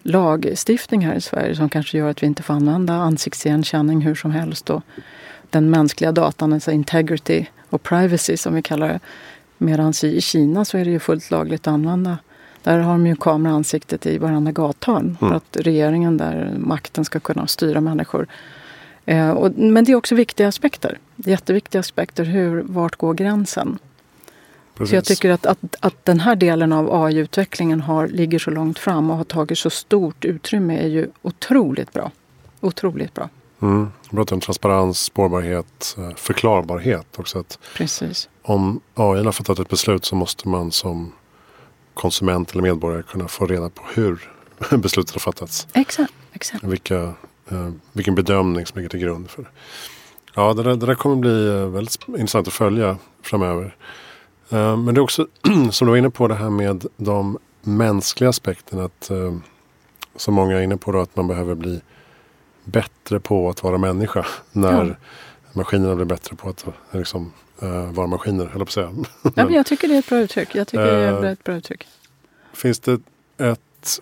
lagstiftning 0.03 1.07
här 1.07 1.15
i 1.15 1.21
Sverige 1.21 1.57
som 1.57 1.69
kanske 1.69 1.99
gör 1.99 2.11
att 2.11 2.23
vi 2.23 2.27
inte 2.27 2.43
får 2.43 2.55
använda 2.55 2.95
ansiktsigenkänning 2.95 4.01
hur 4.01 4.15
som 4.15 4.31
helst. 4.31 4.71
Och 4.71 4.83
den 5.53 5.71
mänskliga 5.71 6.13
datan, 6.13 6.53
alltså 6.53 6.71
integrity 6.71 7.47
och 7.71 7.83
privacy 7.83 8.37
som 8.37 8.55
vi 8.55 8.63
kallar 8.63 8.89
det. 8.89 9.01
Medan 9.59 9.93
i 10.03 10.21
Kina 10.21 10.65
så 10.65 10.79
är 10.79 10.85
det 10.85 10.91
ju 10.91 10.99
fullt 10.99 11.31
lagligt 11.31 11.61
att 11.61 11.73
använda. 11.75 12.19
Där 12.63 12.79
har 12.79 12.93
de 12.93 13.07
ju 13.07 13.17
kameraansiktet 13.17 14.07
i 14.07 14.19
varenda 14.19 14.53
gathörn 14.53 15.05
mm. 15.05 15.17
för 15.17 15.35
att 15.35 15.57
regeringen 15.61 16.17
där, 16.17 16.55
makten 16.59 17.05
ska 17.05 17.21
kunna 17.21 17.47
styra 17.47 17.81
människor. 17.81 18.27
Eh, 19.07 19.31
och, 19.31 19.53
men 19.57 19.85
det 19.85 19.93
är 19.93 19.97
också 19.97 20.15
viktiga 20.15 20.49
aspekter. 20.49 20.99
Jätteviktiga 21.17 21.81
aspekter. 21.81 22.25
Hur, 22.25 22.63
vart 22.63 22.97
går 22.97 23.15
gränsen? 23.15 23.79
Precis. 24.75 24.91
Så 24.91 24.97
jag 24.97 25.05
tycker 25.05 25.31
att, 25.31 25.47
att, 25.47 25.77
att 25.81 26.05
den 26.05 26.21
här 26.21 26.37
delen 26.37 26.73
av 26.73 27.05
AI-utvecklingen 27.05 27.81
har, 27.81 28.09
ligger 28.09 28.39
så 28.39 28.51
långt 28.51 28.79
fram 28.79 29.11
och 29.11 29.17
har 29.17 29.25
tagit 29.25 29.59
så 29.59 29.71
stort 29.71 30.25
utrymme 30.25 30.79
är 30.79 30.89
ju 30.89 31.07
otroligt 31.23 31.93
bra. 31.93 32.11
Otroligt 32.61 33.15
bra. 33.15 33.29
Mm. 33.63 33.89
Du 34.11 34.17
pratar 34.17 34.37
om 34.37 34.41
transparens, 34.41 35.01
spårbarhet, 35.01 35.97
eh, 35.99 36.15
förklarbarhet 36.17 37.19
också. 37.19 37.39
Att 37.39 37.59
Precis. 37.77 38.29
Om 38.43 38.81
AI 38.95 39.25
har 39.25 39.33
fattat 39.33 39.59
ett 39.59 39.69
beslut 39.69 40.05
så 40.05 40.17
måste 40.17 40.49
man 40.49 40.73
som 40.73 41.13
konsument 41.95 42.53
eller 42.53 42.63
medborgare 42.63 43.03
kunna 43.03 43.29
få 43.29 43.47
reda 43.47 43.71
på 43.71 43.83
hur 43.95 44.31
beslutet 44.77 45.15
har 45.15 45.21
fattats. 45.21 45.67
Exakt. 45.73 46.13
exakt. 46.33 46.65
Vilka, 46.65 47.03
eh, 47.51 47.71
vilken 47.93 48.15
bedömning 48.15 48.67
som 48.67 48.79
ligger 48.79 48.89
till 48.89 49.01
grund 49.01 49.31
för 49.31 49.43
det. 49.43 49.49
Ja, 50.35 50.55
det 50.55 50.63
där, 50.63 50.77
det 50.77 50.87
där 50.87 50.95
kommer 50.95 51.17
bli 51.17 51.49
eh, 51.49 51.67
väldigt 51.67 52.09
intressant 52.09 52.49
att 52.49 52.55
följa 52.55 52.97
framöver. 53.23 53.77
Men 54.49 54.87
det 54.87 54.99
är 54.99 55.01
också, 55.01 55.27
som 55.71 55.87
du 55.87 55.91
var 55.91 55.97
inne 55.97 56.11
på, 56.11 56.29
det 56.29 56.35
här 56.35 56.51
med 56.51 56.87
de 56.97 57.39
mänskliga 57.63 58.31
aspekterna. 58.31 58.85
Att, 58.85 59.11
som 60.17 60.35
många 60.35 60.57
är 60.57 60.63
inne 60.63 60.77
på, 60.77 60.93
då, 60.93 61.01
att 61.01 61.17
man 61.17 61.29
behöver 61.29 61.55
bli 61.55 61.81
bättre 62.65 63.21
på 63.21 63.49
att 63.49 63.63
vara 63.63 63.79
människa. 63.79 64.27
När 64.53 64.85
ja. 64.85 64.95
maskinerna 65.53 65.95
blir 65.95 66.07
bättre 66.07 66.37
på 66.37 66.49
att 66.49 66.65
liksom, 66.91 67.33
uh, 67.63 67.93
vara 67.93 68.07
maskiner, 68.07 68.47
höll 68.47 68.59
på 68.59 68.63
att 68.63 68.71
säga. 68.71 68.93
ja, 69.23 69.31
men 69.35 69.53
jag 69.53 69.67
tycker 69.67 69.89
det 69.89 69.95
är 69.95 69.99
ett 69.99 70.09
bra 70.09 70.19
uttryck. 70.19 70.55
Jag 70.55 70.69
tycker 70.69 71.13
uh, 71.13 71.21
det 71.21 71.29
är 71.29 71.33
ett 71.33 71.45
bra 71.45 71.55
uttryck. 71.55 71.87
Finns 72.53 72.81
det 72.81 73.01
ett 73.39 74.01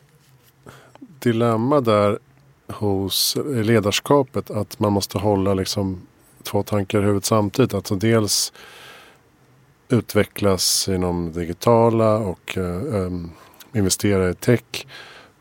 dilemma 0.98 1.80
där 1.80 2.18
hos 2.68 3.36
ledarskapet 3.44 4.50
att 4.50 4.78
man 4.78 4.92
måste 4.92 5.18
hålla 5.18 5.54
liksom 5.54 6.06
två 6.42 6.62
tankar 6.62 6.98
i 6.98 7.02
huvudet 7.02 7.24
samtidigt? 7.24 7.74
Alltså 7.74 7.94
dels 7.94 8.52
utvecklas 9.88 10.88
inom 10.88 11.32
digitala 11.32 12.16
och 12.16 12.56
um, 12.56 13.30
investera 13.72 14.30
i 14.30 14.34
tech. 14.34 14.86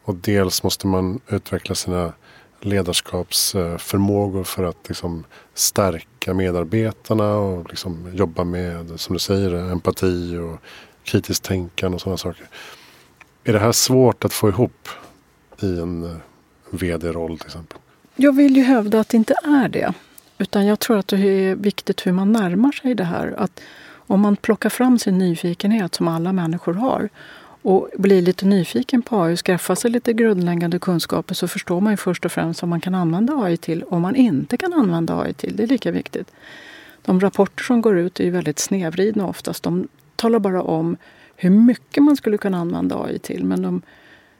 Och 0.03 0.15
dels 0.15 0.63
måste 0.63 0.87
man 0.87 1.19
utveckla 1.27 1.75
sina 1.75 2.13
ledarskapsförmågor 2.61 4.43
för 4.43 4.63
att 4.63 4.87
liksom 4.87 5.23
stärka 5.53 6.33
medarbetarna 6.33 7.35
och 7.35 7.69
liksom 7.69 8.11
jobba 8.13 8.43
med, 8.43 8.99
som 8.99 9.13
du 9.13 9.19
säger, 9.19 9.71
empati 9.71 10.37
och 10.37 10.57
kritiskt 11.03 11.43
tänkande 11.43 11.95
och 11.95 12.01
sådana 12.01 12.17
saker. 12.17 12.47
Är 13.43 13.53
det 13.53 13.59
här 13.59 13.71
svårt 13.71 14.25
att 14.25 14.33
få 14.33 14.49
ihop 14.49 14.89
i 15.61 15.79
en 15.79 16.03
eh, 16.03 16.17
vd-roll 16.69 17.37
till 17.37 17.47
exempel? 17.47 17.77
Jag 18.15 18.35
vill 18.35 18.57
ju 18.57 18.63
hävda 18.63 18.99
att 18.99 19.09
det 19.09 19.17
inte 19.17 19.35
är 19.43 19.69
det. 19.69 19.93
Utan 20.37 20.65
jag 20.65 20.79
tror 20.79 20.97
att 20.97 21.07
det 21.07 21.17
är 21.17 21.55
viktigt 21.55 22.07
hur 22.07 22.11
man 22.11 22.31
närmar 22.31 22.71
sig 22.71 22.95
det 22.95 23.03
här. 23.03 23.35
Att 23.37 23.61
om 23.91 24.19
man 24.21 24.35
plockar 24.35 24.69
fram 24.69 24.99
sin 24.99 25.17
nyfikenhet 25.17 25.95
som 25.95 26.07
alla 26.07 26.33
människor 26.33 26.73
har 26.73 27.09
och 27.61 27.89
blir 27.97 28.21
lite 28.21 28.45
nyfiken 28.45 29.01
på 29.01 29.23
AI 29.23 29.33
och 29.33 29.39
skaffar 29.39 29.75
sig 29.75 29.91
lite 29.91 30.13
grundläggande 30.13 30.79
kunskaper 30.79 31.35
så 31.35 31.47
förstår 31.47 31.81
man 31.81 31.93
ju 31.93 31.97
först 31.97 32.25
och 32.25 32.31
främst 32.31 32.61
vad 32.61 32.69
man 32.69 32.81
kan 32.81 32.95
använda 32.95 33.33
AI 33.33 33.57
till 33.57 33.83
och 33.83 33.91
vad 33.91 34.01
man 34.01 34.15
inte 34.15 34.57
kan 34.57 34.73
använda 34.73 35.21
AI 35.21 35.33
till. 35.33 35.55
Det 35.55 35.63
är 35.63 35.67
lika 35.67 35.91
viktigt. 35.91 36.31
De 37.01 37.19
rapporter 37.19 37.63
som 37.63 37.81
går 37.81 37.97
ut 37.97 38.19
är 38.19 38.23
ju 38.23 38.29
väldigt 38.29 38.59
snedvridna 38.59 39.27
oftast. 39.27 39.63
De 39.63 39.87
talar 40.15 40.39
bara 40.39 40.61
om 40.61 40.97
hur 41.35 41.49
mycket 41.49 42.03
man 42.03 42.17
skulle 42.17 42.37
kunna 42.37 42.57
använda 42.57 43.03
AI 43.03 43.19
till 43.19 43.45
men 43.45 43.61
de 43.61 43.81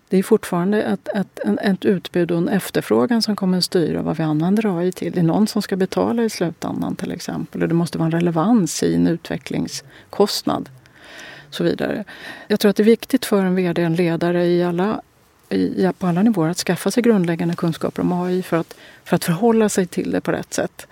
det 0.10 0.18
är 0.18 0.24
fortfarande 0.24 0.82
ett, 0.82 1.08
ett, 1.16 1.40
ett 1.62 1.86
utbud 1.86 2.32
och 2.32 2.38
en 2.38 2.50
efterfrågan 2.50 3.22
som 3.22 3.36
kommer 3.36 3.58
att 3.58 3.64
styra 3.64 4.02
vad 4.02 4.18
vi 4.18 4.24
använder 4.24 4.80
AI 4.80 4.92
till. 4.92 5.12
Det 5.12 5.20
är 5.20 5.24
någon 5.24 5.48
som 5.48 5.62
ska 5.62 5.76
betala 5.76 6.24
i 6.24 6.30
slutändan 6.30 6.96
till 6.96 7.12
exempel. 7.12 7.62
Och 7.62 7.68
det 7.68 7.76
måste 7.76 7.98
vara 7.98 8.06
en 8.06 8.12
relevans 8.12 8.84
i 8.84 8.96
en 8.96 9.08
utvecklingskostnad. 9.08 10.70
Så 11.50 11.64
vidare. 11.64 12.04
Jag 12.48 12.60
tror 12.60 12.70
att 12.70 12.76
det 12.76 12.84
är 12.84 12.86
viktigt 12.86 13.26
för 13.26 13.46
en 13.46 13.56
VD, 13.56 13.82
en 13.82 13.96
ledare 13.96 14.46
i 14.46 14.64
alla, 14.64 15.02
i, 15.50 15.90
på 16.00 16.08
alla 16.08 16.24
nivåer 16.24 16.50
att 16.50 16.58
skaffa 16.58 16.92
sig 16.92 17.04
grundläggande 17.04 17.56
kunskaper 17.56 18.02
om 18.02 18.14
AI 18.14 18.44
för 18.44 18.58
att, 18.58 18.76
för 19.04 19.16
att 19.16 19.26
förhålla 19.26 19.70
sig 19.70 19.88
till 19.88 20.12
det 20.12 20.22
på 20.22 20.32
rätt 20.32 20.54
sätt. 20.54 20.88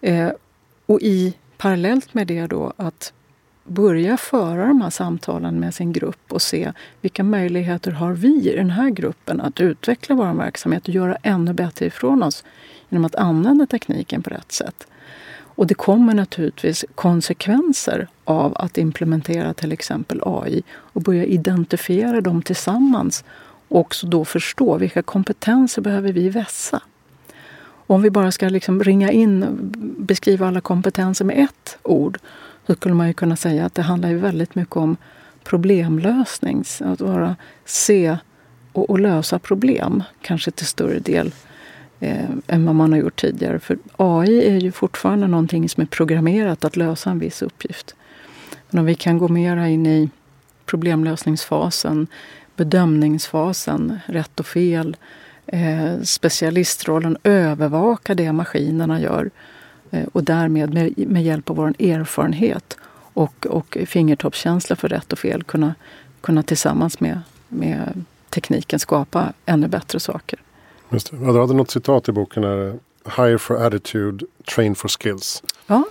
Eh, 0.00 0.30
och 0.86 1.00
i 1.00 1.34
parallellt 1.56 2.14
med 2.14 2.26
det 2.26 2.46
då 2.46 2.72
att 2.76 3.12
börja 3.64 4.16
föra 4.16 4.66
de 4.66 4.80
här 4.80 4.90
samtalen 4.90 5.60
med 5.60 5.74
sin 5.74 5.92
grupp 5.92 6.32
och 6.32 6.42
se 6.42 6.72
vilka 7.00 7.24
möjligheter 7.24 7.90
har 7.90 8.12
vi 8.12 8.50
i 8.52 8.56
den 8.56 8.70
här 8.70 8.90
gruppen 8.90 9.40
att 9.40 9.60
utveckla 9.60 10.14
vår 10.14 10.34
verksamhet 10.34 10.88
och 10.88 10.94
göra 10.94 11.16
ännu 11.22 11.52
bättre 11.52 11.86
ifrån 11.86 12.22
oss 12.22 12.44
genom 12.88 13.04
att 13.04 13.14
använda 13.14 13.66
tekniken 13.66 14.22
på 14.22 14.30
rätt 14.30 14.52
sätt. 14.52 14.86
Och 15.54 15.66
det 15.66 15.74
kommer 15.74 16.14
naturligtvis 16.14 16.84
konsekvenser 16.94 18.08
av 18.24 18.52
att 18.56 18.78
implementera 18.78 19.54
till 19.54 19.72
exempel 19.72 20.20
AI 20.24 20.62
och 20.70 21.02
börja 21.02 21.24
identifiera 21.24 22.20
dem 22.20 22.42
tillsammans 22.42 23.24
och 23.68 23.80
också 23.80 24.06
då 24.06 24.24
förstå 24.24 24.76
vilka 24.76 25.02
kompetenser 25.02 25.82
behöver 25.82 26.12
vi 26.12 26.28
vässa. 26.28 26.82
Om 27.86 28.02
vi 28.02 28.10
bara 28.10 28.32
ska 28.32 28.48
liksom 28.48 28.82
ringa 28.82 29.10
in 29.10 29.42
och 29.42 29.54
beskriva 30.02 30.48
alla 30.48 30.60
kompetenser 30.60 31.24
med 31.24 31.38
ett 31.38 31.78
ord 31.82 32.18
så 32.66 32.74
skulle 32.74 32.94
man 32.94 33.06
ju 33.08 33.14
kunna 33.14 33.36
säga 33.36 33.66
att 33.66 33.74
det 33.74 33.82
handlar 33.82 34.08
ju 34.08 34.18
väldigt 34.18 34.54
mycket 34.54 34.76
om 34.76 34.96
problemlösning. 35.44 36.64
Att 36.80 37.00
vara, 37.00 37.36
se 37.64 38.16
och, 38.72 38.90
och 38.90 39.00
lösa 39.00 39.38
problem, 39.38 40.02
kanske 40.22 40.50
till 40.50 40.66
större 40.66 40.98
del 40.98 41.32
eh, 42.02 42.30
än 42.46 42.66
vad 42.66 42.74
man 42.74 42.92
har 42.92 42.98
gjort 42.98 43.20
tidigare. 43.20 43.58
För 43.58 43.78
AI 43.96 44.46
är 44.46 44.60
ju 44.60 44.72
fortfarande 44.72 45.26
någonting 45.26 45.68
som 45.68 45.80
är 45.82 45.86
programmerat 45.86 46.64
att 46.64 46.76
lösa 46.76 47.10
en 47.10 47.18
viss 47.18 47.42
uppgift. 47.42 47.94
Men 48.70 48.78
om 48.78 48.86
vi 48.86 48.94
kan 48.94 49.18
gå 49.18 49.28
mera 49.28 49.68
in 49.68 49.86
i 49.86 50.10
problemlösningsfasen, 50.66 52.06
bedömningsfasen, 52.56 53.98
rätt 54.06 54.40
och 54.40 54.46
fel, 54.46 54.96
eh, 55.46 56.00
specialistrollen, 56.02 57.16
övervaka 57.24 58.14
det 58.14 58.32
maskinerna 58.32 59.00
gör 59.00 59.30
Eh, 59.92 60.06
och 60.12 60.24
därmed 60.24 60.74
med, 60.74 61.08
med 61.08 61.22
hjälp 61.22 61.50
av 61.50 61.56
vår 61.56 61.74
erfarenhet 61.78 62.76
och, 63.14 63.46
och 63.46 63.78
fingertoppskänsla 63.86 64.76
för 64.76 64.88
rätt 64.88 65.12
och 65.12 65.18
fel 65.18 65.42
kunna, 65.42 65.74
kunna 66.20 66.42
tillsammans 66.42 67.00
med, 67.00 67.20
med 67.48 68.04
tekniken 68.30 68.78
skapa 68.78 69.32
ännu 69.46 69.68
bättre 69.68 70.00
saker. 70.00 70.38
Just 70.92 71.10
det. 71.10 71.16
Du 71.16 71.40
hade 71.40 71.54
något 71.54 71.70
citat 71.70 72.08
i 72.08 72.12
boken 72.12 72.44
här. 72.44 72.78
Hire 73.16 73.38
for 73.38 73.66
attitude, 73.66 74.26
train 74.54 74.74
for 74.74 74.88
skills. 74.88 75.42
Ja. 75.66 75.84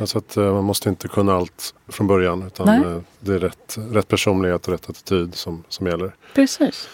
Alltså 0.00 0.18
att 0.18 0.36
uh, 0.36 0.52
man 0.52 0.64
måste 0.64 0.88
inte 0.88 1.08
kunna 1.08 1.34
allt 1.34 1.74
från 1.88 2.06
början 2.06 2.42
utan 2.46 2.84
uh, 2.84 3.00
det 3.20 3.34
är 3.34 3.38
rätt, 3.38 3.78
rätt 3.90 4.08
personlighet 4.08 4.66
och 4.66 4.72
rätt 4.72 4.90
attityd 4.90 5.34
som, 5.34 5.64
som 5.68 5.86
gäller. 5.86 6.14
Precis. 6.34 6.88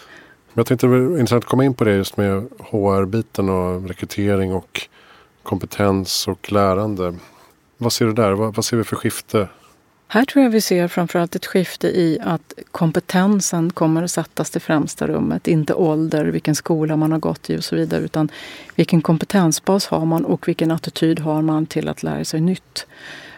Jag 0.52 0.67
tänkte 0.67 0.87
det 0.87 0.90
var 0.90 1.19
intressant 1.19 1.45
att 1.45 1.50
komma 1.50 1.64
in 1.64 1.75
på 1.75 1.85
det 1.85 1.95
just 1.95 2.17
med 2.17 2.49
HR-biten 2.59 3.49
och 3.49 3.88
rekrytering 3.88 4.55
och 4.55 4.88
kompetens 5.43 6.29
och 6.29 6.52
lärande. 6.52 7.14
Vad 7.76 7.93
ser 7.93 8.07
du 8.07 8.12
där? 8.12 8.33
Vad, 8.33 8.55
vad 8.55 8.64
ser 8.64 8.76
vi 8.76 8.85
för 8.85 8.97
skifte? 8.97 9.49
Här 10.12 10.25
tror 10.25 10.45
jag 10.45 10.50
vi 10.50 10.61
ser 10.61 10.88
framförallt 10.88 11.37
ett 11.37 11.47
skifte 11.47 11.88
i 11.88 12.19
att 12.23 12.52
kompetensen 12.71 13.71
kommer 13.71 14.02
att 14.02 14.11
sättas 14.11 14.50
till 14.50 14.61
främsta 14.61 15.07
rummet. 15.07 15.49
Inte 15.49 15.75
ålder, 15.75 16.25
vilken 16.25 16.55
skola 16.55 16.97
man 16.97 17.12
har 17.12 17.19
gått 17.19 17.50
i 17.50 17.57
och 17.57 17.64
så 17.64 17.76
vidare. 17.76 18.00
Utan 18.00 18.29
vilken 18.75 19.02
kompetensbas 19.02 19.87
har 19.87 20.05
man 20.05 20.25
och 20.25 20.49
vilken 20.49 20.71
attityd 20.71 21.21
har 21.21 21.43
man 21.43 21.67
till 21.67 21.88
att 21.88 22.02
lära 22.02 22.25
sig 22.25 22.40
nytt. 22.40 22.87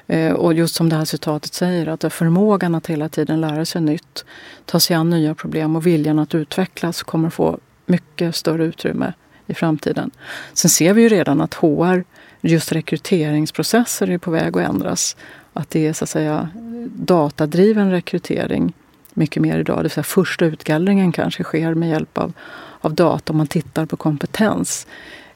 Eh, 0.07 0.33
och 0.33 0.55
just 0.55 0.75
som 0.75 0.89
det 0.89 0.97
här 0.97 1.05
citatet 1.05 1.55
säger, 1.55 1.87
att 1.87 2.13
förmågan 2.13 2.75
att 2.75 2.87
hela 2.87 3.09
tiden 3.09 3.41
lära 3.41 3.65
sig 3.65 3.81
nytt, 3.81 4.25
ta 4.65 4.81
sig 4.81 4.97
an 4.97 5.11
nya 5.11 5.35
problem 5.35 5.77
och 5.77 5.87
viljan 5.87 6.19
att 6.19 6.35
utvecklas 6.35 7.03
kommer 7.03 7.29
att 7.29 7.35
få 7.35 7.59
mycket 7.87 8.37
större 8.37 8.65
utrymme 8.65 9.13
i 9.47 9.55
framtiden. 9.55 10.11
Sen 10.53 10.71
ser 10.71 10.95
vi 10.95 11.03
ju 11.03 11.09
redan 11.09 11.41
att 11.41 11.55
HR, 11.55 12.05
just 12.43 12.73
rekryteringsprocesser 12.73 14.11
är 14.11 14.19
på 14.19 14.31
väg 14.31 14.57
att 14.57 14.69
ändras. 14.69 15.17
Att 15.53 15.71
det 15.71 15.87
är 15.87 15.93
så 15.93 16.05
att 16.05 16.11
säga 16.11 16.49
datadriven 16.87 17.91
rekrytering 17.91 18.73
mycket 19.15 19.43
mer 19.43 19.59
idag. 19.59 19.79
Det 19.79 19.83
vill 19.83 19.91
säga 19.91 20.05
första 20.05 20.45
utgallringen 20.45 21.13
kanske 21.13 21.43
sker 21.43 21.75
med 21.75 21.89
hjälp 21.89 22.19
av, 22.19 22.33
av 22.81 22.95
data 22.95 23.33
om 23.33 23.37
man 23.37 23.47
tittar 23.47 23.87
på 23.87 23.97
kompetens. 23.97 24.87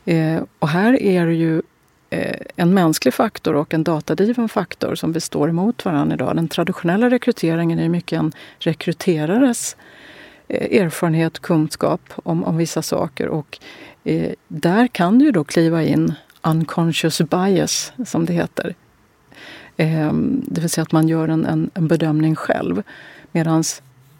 Eh, 0.04 0.42
och 0.58 0.68
här 0.68 1.02
är 1.02 1.26
det 1.26 1.34
ju 1.34 1.62
eh, 2.10 2.36
en 2.56 2.74
mänsklig 2.74 3.14
faktor 3.14 3.54
och 3.54 3.74
en 3.74 3.84
datadriven 3.84 4.48
faktor 4.48 4.94
som 4.94 5.12
vi 5.12 5.20
står 5.20 5.48
emot 5.48 5.84
varandra 5.84 6.14
idag. 6.14 6.36
Den 6.36 6.48
traditionella 6.48 7.10
rekryteringen 7.10 7.78
är 7.78 7.88
mycket 7.88 8.18
en 8.18 8.32
rekryterares 8.58 9.76
eh, 10.48 10.82
erfarenhet, 10.82 11.38
kunskap 11.38 12.00
om, 12.14 12.44
om 12.44 12.56
vissa 12.56 12.82
saker 12.82 13.28
och 13.28 13.58
eh, 14.04 14.32
där 14.48 14.86
kan 14.86 15.18
det 15.18 15.24
ju 15.24 15.32
då 15.32 15.44
kliva 15.44 15.82
in 15.82 16.14
unconscious 16.46 17.20
bias 17.22 17.92
som 18.06 18.26
det 18.26 18.32
heter. 18.32 18.74
Ehm, 19.76 20.44
det 20.46 20.60
vill 20.60 20.70
säga 20.70 20.82
att 20.82 20.92
man 20.92 21.08
gör 21.08 21.28
en, 21.28 21.46
en, 21.46 21.70
en 21.74 21.88
bedömning 21.88 22.34
själv. 22.34 22.82
Medan 23.32 23.64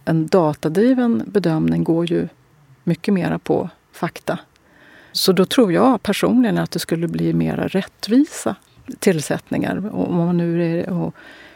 en 0.05 0.27
datadriven 0.27 1.23
bedömning 1.27 1.85
går 1.85 2.11
ju 2.11 2.29
mycket 2.85 3.15
mera 3.15 3.39
på 3.39 3.71
fakta. 3.93 4.39
Så 5.13 5.33
då 5.33 5.45
tror 5.45 5.73
jag 5.73 6.03
personligen 6.03 6.59
att 6.59 6.71
det 6.71 6.79
skulle 6.79 7.09
bli 7.09 7.33
mera 7.33 7.69
rättvisa 7.69 8.57
tillsättningar. 8.99 9.95
Om 9.95 10.17
man 10.17 10.37
nu 10.37 10.81
är, 10.81 10.91
och 10.91 11.15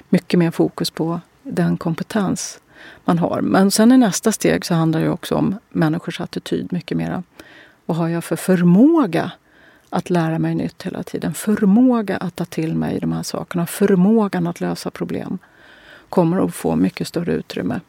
mycket 0.08 0.38
mer 0.38 0.50
fokus 0.50 0.90
på 0.90 1.20
den 1.42 1.76
kompetens 1.76 2.60
man 3.04 3.18
har. 3.18 3.40
Men 3.40 3.70
sen 3.70 3.92
i 3.92 3.96
nästa 3.98 4.32
steg 4.32 4.66
så 4.66 4.74
handlar 4.74 5.00
det 5.00 5.10
också 5.10 5.34
om 5.34 5.58
människors 5.70 6.20
attityd 6.20 6.72
mycket 6.72 6.96
mera. 6.96 7.22
Vad 7.86 7.96
har 7.96 8.08
jag 8.08 8.24
för 8.24 8.36
förmåga 8.36 9.32
att 9.90 10.10
lära 10.10 10.38
mig 10.38 10.54
nytt 10.54 10.82
hela 10.82 11.02
tiden? 11.02 11.34
Förmåga 11.34 12.16
att 12.16 12.36
ta 12.36 12.44
till 12.44 12.74
mig 12.76 13.00
de 13.00 13.12
här 13.12 13.22
sakerna, 13.22 13.66
förmågan 13.66 14.46
att 14.46 14.60
lösa 14.60 14.90
problem 14.90 15.38
kommer 16.08 16.44
att 16.44 16.54
få 16.54 16.76
mycket 16.76 17.08
större 17.08 17.32
utrymme. 17.32 17.80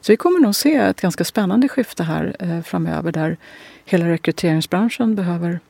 Så 0.00 0.12
vi 0.12 0.16
kommer 0.16 0.40
nog 0.40 0.54
se 0.54 0.74
ett 0.74 1.00
ganska 1.00 1.24
spännande 1.24 1.68
skifte 1.68 2.02
här 2.02 2.36
eh, 2.38 2.62
framöver 2.62 3.12
där 3.12 3.36
hela 3.84 4.08
rekryteringsbranschen 4.08 5.14
behöver 5.14 5.60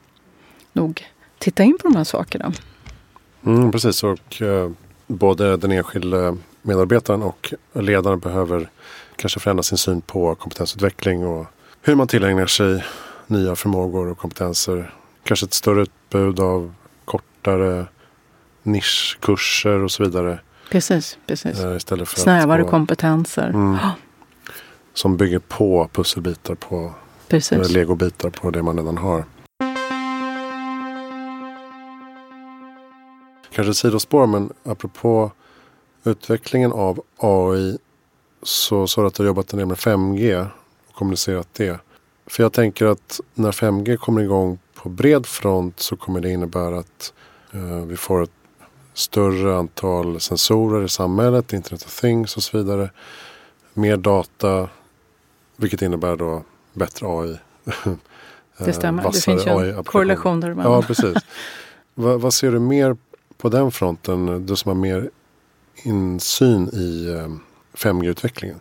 nog 0.72 1.06
titta 1.38 1.62
in 1.62 1.78
på 1.82 1.88
de 1.88 1.96
här 1.96 2.04
sakerna. 2.04 2.52
Mm, 3.46 3.72
precis, 3.72 4.04
och 4.04 4.42
eh, 4.42 4.70
både 5.06 5.56
den 5.56 5.72
enskilde 5.72 6.36
medarbetaren 6.62 7.22
och 7.22 7.54
ledaren 7.72 8.18
behöver 8.18 8.70
kanske 9.16 9.40
förändra 9.40 9.62
sin 9.62 9.78
syn 9.78 10.00
på 10.00 10.34
kompetensutveckling 10.34 11.26
och 11.26 11.46
hur 11.82 11.94
man 11.94 12.08
tillägnar 12.08 12.46
sig 12.46 12.84
nya 13.26 13.56
förmågor 13.56 14.10
och 14.10 14.18
kompetenser. 14.18 14.94
Kanske 15.24 15.46
ett 15.46 15.54
större 15.54 15.82
utbud 15.82 16.40
av 16.40 16.74
kortare 17.04 17.86
nischkurser 18.62 19.78
och 19.78 19.90
så 19.90 20.04
vidare. 20.04 20.38
Precis, 20.70 21.18
precis. 21.26 21.60
Eh, 21.60 21.76
istället 21.76 22.08
för 22.08 22.20
Snävare 22.20 22.64
kompetenser. 22.64 23.48
Mm, 23.48 23.76
som 24.94 25.16
bygger 25.16 25.38
på 25.38 25.88
pusselbitar 25.92 26.54
på 26.54 26.94
precis. 27.28 27.70
legobitar 27.70 28.30
på 28.30 28.50
det 28.50 28.62
man 28.62 28.76
redan 28.76 28.98
har. 28.98 29.24
Kanske 33.50 33.74
sidospår 33.74 34.26
men 34.26 34.52
apropå 34.64 35.32
utvecklingen 36.04 36.72
av 36.72 37.02
AI 37.16 37.78
så 38.42 38.86
sa 38.86 39.00
du 39.00 39.06
att 39.06 39.14
du 39.14 39.22
har 39.22 39.26
jobbat 39.26 39.52
en 39.52 39.58
del 39.58 39.68
med 39.68 39.76
5G 39.76 40.46
och 40.88 40.94
kommunicerat 40.94 41.48
det. 41.52 41.80
För 42.26 42.42
jag 42.42 42.52
tänker 42.52 42.86
att 42.86 43.20
när 43.34 43.52
5G 43.52 43.96
kommer 43.96 44.22
igång 44.22 44.58
på 44.74 44.88
bred 44.88 45.26
front 45.26 45.80
så 45.80 45.96
kommer 45.96 46.20
det 46.20 46.30
innebära 46.30 46.78
att 46.78 47.12
eh, 47.52 47.84
vi 47.86 47.96
får 47.96 48.22
ett 48.22 48.30
större 48.94 49.56
antal 49.56 50.20
sensorer 50.20 50.84
i 50.84 50.88
samhället, 50.88 51.52
Internet 51.52 51.84
of 51.84 52.00
Things 52.00 52.36
och 52.36 52.42
så 52.42 52.58
vidare. 52.58 52.90
Mer 53.74 53.96
data, 53.96 54.68
vilket 55.56 55.82
innebär 55.82 56.16
då 56.16 56.42
bättre 56.72 57.06
AI. 57.06 57.38
Det 58.58 58.72
stämmer, 58.72 59.02
det 59.02 59.20
finns 59.20 59.46
ju 59.46 59.82
korrelationer. 59.82 60.56
Ja, 60.64 60.82
precis. 60.82 61.14
vad, 61.94 62.20
vad 62.20 62.34
ser 62.34 62.52
du 62.52 62.58
mer 62.58 62.96
på 63.36 63.48
den 63.48 63.70
fronten? 63.70 64.46
Du 64.46 64.56
som 64.56 64.68
har 64.68 64.76
mer 64.76 65.10
insyn 65.82 66.68
i 66.68 67.08
5G-utvecklingen? 67.74 68.60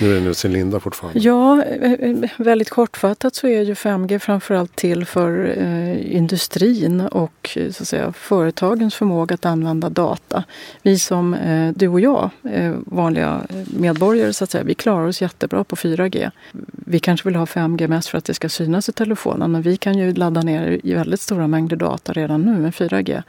Nu 0.00 0.10
är 0.10 0.14
det 0.14 0.20
nu 0.20 0.34
sin 0.34 0.52
linda 0.52 0.80
fortfarande. 0.80 1.18
Ja, 1.18 1.62
eh, 1.62 1.92
eh, 1.92 2.30
väldigt 2.36 2.70
kortfattat 2.70 3.34
så 3.34 3.46
är 3.46 3.62
ju 3.62 3.74
5G 3.74 4.18
framförallt 4.18 4.76
till 4.76 5.04
för 5.04 5.54
eh, 5.58 6.16
industrin 6.16 7.00
och 7.00 7.58
så 7.70 7.82
att 7.82 7.88
säga, 7.88 8.12
företagens 8.12 8.94
förmåga 8.94 9.34
att 9.34 9.44
använda 9.44 9.88
data. 9.88 10.44
Vi 10.82 10.98
som 10.98 11.34
eh, 11.34 11.72
du 11.74 11.88
och 11.88 12.00
jag, 12.00 12.30
eh, 12.50 12.72
vanliga 12.86 13.46
medborgare, 13.66 14.32
så 14.32 14.44
att 14.44 14.50
säga, 14.50 14.64
vi 14.64 14.74
klarar 14.74 15.06
oss 15.06 15.22
jättebra 15.22 15.64
på 15.64 15.76
4G. 15.76 16.30
Vi 16.70 16.98
kanske 16.98 17.28
vill 17.28 17.36
ha 17.36 17.44
5G 17.44 17.88
mest 17.88 18.08
för 18.08 18.18
att 18.18 18.24
det 18.24 18.34
ska 18.34 18.48
synas 18.48 18.88
i 18.88 18.92
telefonen 18.92 19.52
men 19.52 19.62
vi 19.62 19.76
kan 19.76 19.98
ju 19.98 20.14
ladda 20.14 20.42
ner 20.42 20.80
i 20.84 20.94
väldigt 20.94 21.20
stora 21.20 21.46
mängder 21.46 21.76
data 21.76 22.12
redan 22.12 22.42
nu 22.42 22.58
med 22.58 22.74
4G. 22.74 23.22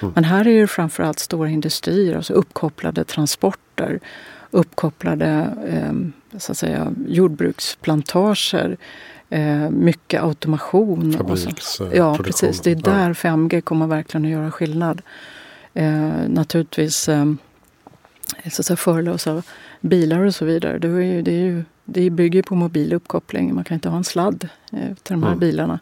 Mm. 0.00 0.12
Men 0.14 0.24
här 0.24 0.48
är 0.48 0.60
det 0.60 0.66
framförallt 0.66 1.18
stora 1.18 1.48
industrier, 1.48 2.16
alltså 2.16 2.32
uppkopplade 2.32 3.04
transporter 3.04 4.00
uppkopplade 4.52 5.54
eh, 5.66 5.92
så 6.38 6.52
att 6.52 6.58
säga, 6.58 6.92
jordbruksplantager. 7.06 8.76
Eh, 9.30 9.70
mycket 9.70 10.22
automation. 10.22 11.12
Fabriks. 11.12 11.80
Ja, 11.94 12.16
precis. 12.16 12.60
Det 12.60 12.70
är 12.70 12.74
där 12.74 13.14
5G 13.14 13.60
kommer 13.60 13.86
verkligen 13.86 14.24
att 14.24 14.30
göra 14.30 14.50
skillnad. 14.50 15.02
Eh, 15.74 16.10
naturligtvis 16.28 17.08
så 18.50 18.60
att 18.60 18.66
säga, 18.66 18.76
förlösa 18.76 19.42
bilar 19.80 20.20
och 20.20 20.34
så 20.34 20.44
vidare. 20.44 20.78
Det, 20.78 20.88
är 20.88 21.00
ju, 21.00 21.22
det, 21.22 21.32
är 21.32 21.44
ju, 21.44 21.64
det 21.84 22.10
bygger 22.10 22.42
på 22.42 22.54
mobil 22.54 22.92
uppkoppling. 22.92 23.54
Man 23.54 23.64
kan 23.64 23.74
inte 23.74 23.88
ha 23.88 23.96
en 23.96 24.04
sladd 24.04 24.48
eh, 24.72 24.94
till 25.02 25.14
de 25.14 25.22
här 25.22 25.30
mm. 25.30 25.40
bilarna. 25.40 25.78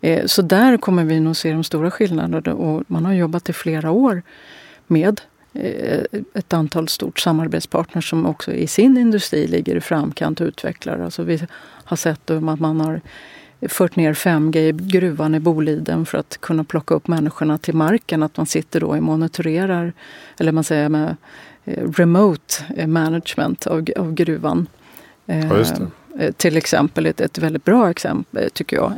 Eh, 0.00 0.26
så 0.26 0.42
där 0.42 0.76
kommer 0.76 1.04
vi 1.04 1.20
nog 1.20 1.36
se 1.36 1.52
de 1.52 1.64
stora 1.64 1.90
skillnaderna. 1.90 2.54
Och 2.54 2.84
man 2.86 3.04
har 3.04 3.12
jobbat 3.12 3.48
i 3.48 3.52
flera 3.52 3.90
år 3.90 4.22
med 4.86 5.20
ett 6.34 6.52
antal 6.52 6.88
stort 6.88 7.18
samarbetspartners 7.18 8.10
som 8.10 8.26
också 8.26 8.52
i 8.52 8.66
sin 8.66 8.96
industri 8.96 9.46
ligger 9.46 9.76
i 9.76 9.80
framkant 9.80 10.40
och 10.40 10.46
utvecklar. 10.46 10.98
Alltså 10.98 11.22
vi 11.22 11.40
har 11.84 11.96
sett 11.96 12.30
att 12.30 12.42
man 12.42 12.80
har 12.80 13.00
fört 13.68 13.96
ner 13.96 14.14
5G 14.14 14.58
i 14.58 14.72
gruvan 14.72 15.34
i 15.34 15.40
Boliden 15.40 16.06
för 16.06 16.18
att 16.18 16.40
kunna 16.40 16.64
plocka 16.64 16.94
upp 16.94 17.08
människorna 17.08 17.58
till 17.58 17.74
marken. 17.74 18.22
Att 18.22 18.36
man 18.36 18.46
sitter 18.46 18.80
då 18.80 18.86
och 18.86 19.02
monitorerar, 19.02 19.92
eller 20.38 20.52
man 20.52 20.64
säger 20.64 20.88
med 20.88 21.16
eh, 21.64 21.90
remote 21.92 22.54
eh, 22.76 22.86
management 22.86 23.66
av, 23.66 23.86
av 23.96 24.14
gruvan. 24.14 24.66
Ja, 25.24 25.64
till 26.36 26.56
exempel 26.56 27.06
ett, 27.06 27.20
ett 27.20 27.38
väldigt 27.38 27.64
bra 27.64 27.90
exempel 27.90 28.50
tycker 28.50 28.76
jag. 28.76 28.92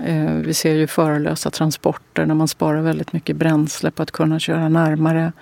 Vi 0.44 0.54
ser 0.54 0.74
ju 0.74 0.86
förarlösa 0.86 1.50
transporter 1.50 2.26
när 2.26 2.34
man 2.34 2.48
sparar 2.48 2.80
väldigt 2.80 3.12
mycket 3.12 3.36
bränsle 3.36 3.90
på 3.90 4.02
att 4.02 4.10
kunna 4.10 4.38
köra 4.38 4.68
närmare 4.68 5.32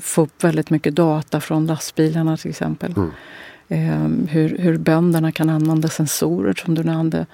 få 0.00 0.22
upp 0.22 0.44
väldigt 0.44 0.70
mycket 0.70 0.94
data 0.94 1.40
från 1.40 1.66
lastbilarna 1.66 2.36
till 2.36 2.50
exempel. 2.50 2.94
Mm. 2.96 3.10
Eh, 3.68 4.28
hur, 4.32 4.58
hur 4.58 4.78
bönderna 4.78 5.32
kan 5.32 5.50
använda 5.50 5.88
sensorer 5.88 6.54
som 6.54 6.74
du 6.74 6.84
nämnde 6.84 7.26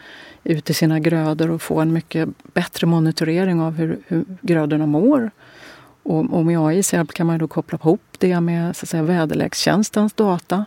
ut 0.45 0.71
i 0.71 0.75
sina 0.75 1.01
grödor 1.01 1.51
och 1.51 1.63
få 1.63 1.81
en 1.81 1.93
mycket 1.93 2.29
bättre 2.55 2.87
monitorering 2.87 3.61
av 3.61 3.73
hur, 3.73 3.99
hur 4.07 4.25
grödorna 4.41 4.87
mår. 4.87 5.31
Och, 6.03 6.19
och 6.19 6.47
med 6.47 6.59
AIs 6.59 6.93
hjälp 6.93 7.13
kan 7.13 7.27
man 7.27 7.39
då 7.39 7.49
koppla 7.49 7.79
ihop 7.83 8.03
det 8.19 8.41
med 8.41 8.77
så 8.77 8.85
att 8.85 8.89
säga, 8.89 9.03
väderlekstjänstens 9.03 10.13
data 10.13 10.65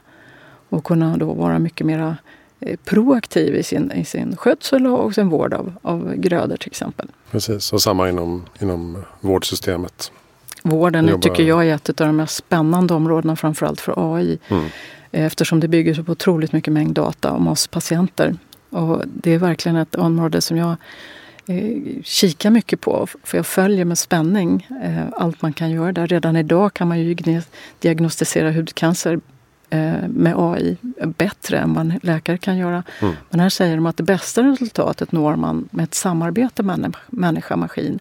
och 0.69 0.83
kunna 0.83 1.17
då 1.17 1.33
vara 1.33 1.59
mycket 1.59 1.87
mer 1.87 2.15
eh, 2.59 2.79
proaktiv 2.83 3.55
i 3.55 3.63
sin, 3.63 3.91
i 3.91 4.05
sin 4.05 4.35
skötsel 4.37 4.87
och 4.87 5.13
sin 5.13 5.29
vård 5.29 5.53
av, 5.53 5.73
av 5.81 6.15
grödor 6.15 6.57
till 6.57 6.69
exempel. 6.69 7.07
Precis, 7.31 7.73
och 7.73 7.81
samma 7.81 8.09
inom, 8.09 8.45
inom 8.59 9.03
vårdsystemet. 9.19 10.11
Vården 10.63 11.07
jobbar... 11.07 11.21
tycker 11.21 11.43
jag 11.43 11.67
är 11.67 11.75
ett 11.75 12.01
av 12.01 12.07
de 12.07 12.15
mest 12.15 12.35
spännande 12.35 12.93
områdena 12.93 13.35
framförallt 13.35 13.81
för 13.81 14.15
AI. 14.15 14.39
Mm. 14.47 14.69
Eftersom 15.11 15.59
det 15.59 15.67
bygger 15.67 16.03
på 16.03 16.11
otroligt 16.11 16.53
mycket 16.53 16.73
mängd 16.73 16.93
data 16.93 17.31
om 17.31 17.47
oss 17.47 17.67
patienter. 17.67 18.35
Och 18.69 19.01
det 19.05 19.31
är 19.31 19.37
verkligen 19.37 19.75
ett 19.75 19.95
område 19.95 20.41
som 20.41 20.57
jag 20.57 20.75
eh, 21.47 22.01
kikar 22.03 22.49
mycket 22.49 22.81
på. 22.81 23.07
För 23.23 23.37
jag 23.37 23.45
följer 23.45 23.85
med 23.85 23.97
spänning 23.97 24.67
eh, 24.83 25.05
allt 25.17 25.41
man 25.41 25.53
kan 25.53 25.71
göra 25.71 25.91
där. 25.91 26.07
Redan 26.07 26.35
idag 26.35 26.73
kan 26.73 26.87
man 26.87 26.99
ju 26.99 27.41
diagnostisera 27.79 28.51
hudcancer 28.51 29.19
eh, 29.69 30.07
med 30.07 30.33
AI 30.37 30.77
bättre 31.03 31.57
än 31.57 31.73
vad 31.73 32.03
läkare 32.03 32.37
kan 32.37 32.57
göra. 32.57 32.83
Mm. 33.01 33.13
Men 33.29 33.39
här 33.39 33.49
säger 33.49 33.75
de 33.75 33.85
att 33.85 33.97
det 33.97 34.03
bästa 34.03 34.43
resultatet 34.43 35.11
når 35.11 35.35
man 35.35 35.69
med 35.71 35.83
ett 35.83 35.93
samarbete 35.93 36.63
människa-maskin. 37.07 37.99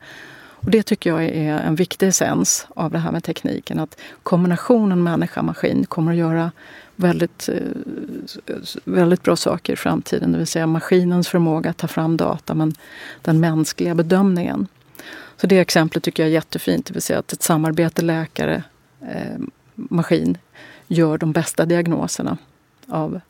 Och 0.64 0.70
det 0.70 0.82
tycker 0.82 1.10
jag 1.10 1.24
är 1.24 1.58
en 1.58 1.74
viktig 1.74 2.08
essens 2.08 2.66
av 2.76 2.90
det 2.90 2.98
här 2.98 3.12
med 3.12 3.24
tekniken. 3.24 3.80
Att 3.80 4.00
kombinationen 4.22 5.02
människa-maskin 5.02 5.86
kommer 5.86 6.12
att 6.12 6.18
göra 6.18 6.50
väldigt, 6.96 7.48
eh, 7.48 7.56
väldigt 8.84 9.22
bra 9.22 9.36
saker 9.36 9.72
i 9.72 9.76
framtiden. 9.76 10.32
Det 10.32 10.38
vill 10.38 10.46
säga 10.46 10.66
maskinens 10.66 11.28
förmåga 11.28 11.70
att 11.70 11.76
ta 11.76 11.88
fram 11.88 12.16
data 12.16 12.54
men 12.54 12.74
den 13.22 13.40
mänskliga 13.40 13.94
bedömningen. 13.94 14.66
Så 15.36 15.46
det 15.46 15.58
exemplet 15.58 16.02
tycker 16.02 16.22
jag 16.22 16.30
är 16.30 16.34
jättefint. 16.34 16.86
Det 16.86 16.94
vill 16.94 17.02
säga 17.02 17.18
att 17.18 17.32
ett 17.32 17.42
samarbete 17.42 18.02
läkare-maskin 18.02 20.30
eh, 20.30 20.36
gör 20.86 21.18
de 21.18 21.32
bästa 21.32 21.64
diagnoserna. 21.64 22.38
Av. 22.88 23.20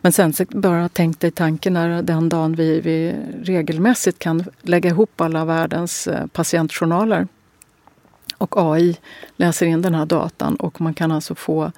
Men 0.00 0.12
sen 0.12 0.32
bara 0.48 0.88
tänk 0.88 1.20
dig 1.20 1.30
tanken 1.30 1.72
när 1.72 2.02
den 2.02 2.28
dagen 2.28 2.54
vi, 2.54 2.80
vi 2.80 3.16
regelmässigt 3.42 4.18
kan 4.18 4.44
lägga 4.62 4.90
ihop 4.90 5.20
alla 5.20 5.44
världens 5.44 6.06
eh, 6.06 6.26
patientjournaler 6.26 7.26
och 8.38 8.54
AI 8.56 8.98
läser 9.36 9.66
in 9.66 9.82
den 9.82 9.94
här 9.94 10.06
datan 10.06 10.56
och 10.56 10.80
man 10.80 10.94
kan 10.94 11.12
alltså 11.12 11.34
få 11.34 11.72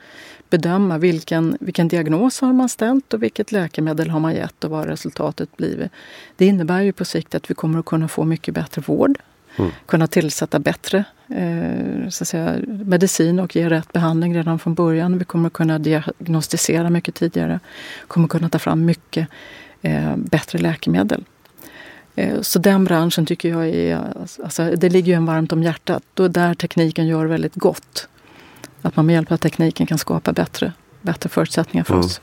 bedöma 0.51 0.99
vilken, 0.99 1.57
vilken 1.61 1.89
diagnos 1.89 2.41
har 2.41 2.53
man 2.53 2.69
ställt 2.69 3.15
och 3.15 3.23
vilket 3.23 3.53
läkemedel 3.53 4.11
har 4.11 4.21
man 4.21 4.35
gett 4.35 4.65
och 4.65 4.71
vad 4.71 4.87
resultatet 4.87 5.57
blivit. 5.57 5.91
Det 6.37 6.47
innebär 6.47 6.81
ju 6.81 6.93
på 6.93 7.05
sikt 7.05 7.35
att 7.35 7.51
vi 7.51 7.55
kommer 7.55 7.79
att 7.79 7.85
kunna 7.85 8.09
få 8.09 8.25
mycket 8.25 8.55
bättre 8.55 8.83
vård. 8.87 9.19
Mm. 9.57 9.71
Kunna 9.87 10.07
tillsätta 10.07 10.59
bättre 10.59 11.05
eh, 11.29 12.09
så 12.09 12.25
att 12.25 12.29
säga, 12.29 12.57
medicin 12.67 13.41
och 13.41 13.57
ge 13.57 13.71
rätt 13.71 13.93
behandling 13.93 14.37
redan 14.37 14.59
från 14.59 14.75
början. 14.75 15.19
Vi 15.19 15.25
kommer 15.25 15.47
att 15.47 15.53
kunna 15.53 15.79
diagnostisera 15.79 16.91
mycket 16.91 17.15
tidigare. 17.15 17.61
kommer 18.09 18.29
kunna 18.29 18.49
ta 18.49 18.59
fram 18.59 18.85
mycket 18.85 19.29
eh, 19.83 20.17
bättre 20.17 20.59
läkemedel. 20.59 21.25
Eh, 22.15 22.41
så 22.41 22.59
den 22.59 22.85
branschen 22.85 23.27
tycker 23.27 23.49
jag 23.49 23.69
är, 23.69 24.01
alltså, 24.45 24.71
det 24.77 24.89
ligger 24.89 25.13
ju 25.13 25.17
en 25.17 25.27
varmt 25.27 25.53
om 25.53 25.63
hjärtat. 25.63 26.03
Då 26.15 26.29
där 26.29 26.55
tekniken 26.55 27.07
gör 27.07 27.27
väldigt 27.27 27.55
gott. 27.55 28.09
Att 28.83 28.97
man 28.97 29.07
med 29.07 29.15
hjälp 29.15 29.33
av 29.33 29.37
tekniken 29.37 29.87
kan 29.87 29.99
skapa 29.99 30.33
bättre, 30.33 30.73
bättre 31.01 31.29
förutsättningar 31.29 31.85
för 31.85 31.95
mm. 31.95 32.07
oss. 32.07 32.21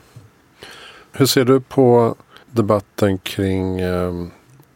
Hur 1.12 1.26
ser 1.26 1.44
du 1.44 1.60
på 1.60 2.14
debatten 2.50 3.18
kring 3.18 3.80
eh, 3.80 4.26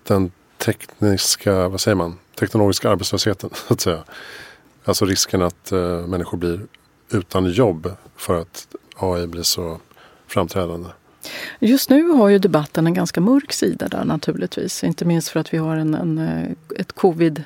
den 0.03 0.31
tekniska, 0.67 1.69
vad 1.69 1.81
säger 1.81 1.95
man, 1.95 2.19
teknologiska 2.39 2.91
arbetslösheten 2.91 3.51
så 3.69 3.75
att 3.75 3.81
säga. 3.81 4.05
Alltså 4.85 5.05
risken 5.05 5.43
att 5.43 5.73
eh, 5.73 6.07
människor 6.07 6.39
blir 6.39 6.61
utan 7.11 7.51
jobb 7.51 7.93
för 8.17 8.41
att 8.41 8.67
AI 8.97 9.27
blir 9.27 9.43
så 9.43 9.81
framträdande. 10.27 10.89
Just 11.59 11.91
nu 11.91 12.09
har 12.09 12.29
ju 12.29 12.39
debatten 12.39 12.87
en 12.87 12.95
ganska 12.95 13.21
mörk 13.21 13.53
sida 13.53 13.89
där 13.89 14.05
naturligtvis. 14.05 14.85
Inte 14.85 15.05
minst 15.05 15.29
för 15.29 15.41
att 15.41 15.55
vi 15.55 15.59
har 15.59 15.77
en, 15.77 15.95
en, 15.95 16.19
eh, 16.19 16.81
ett 16.81 16.93
covid, 16.93 17.45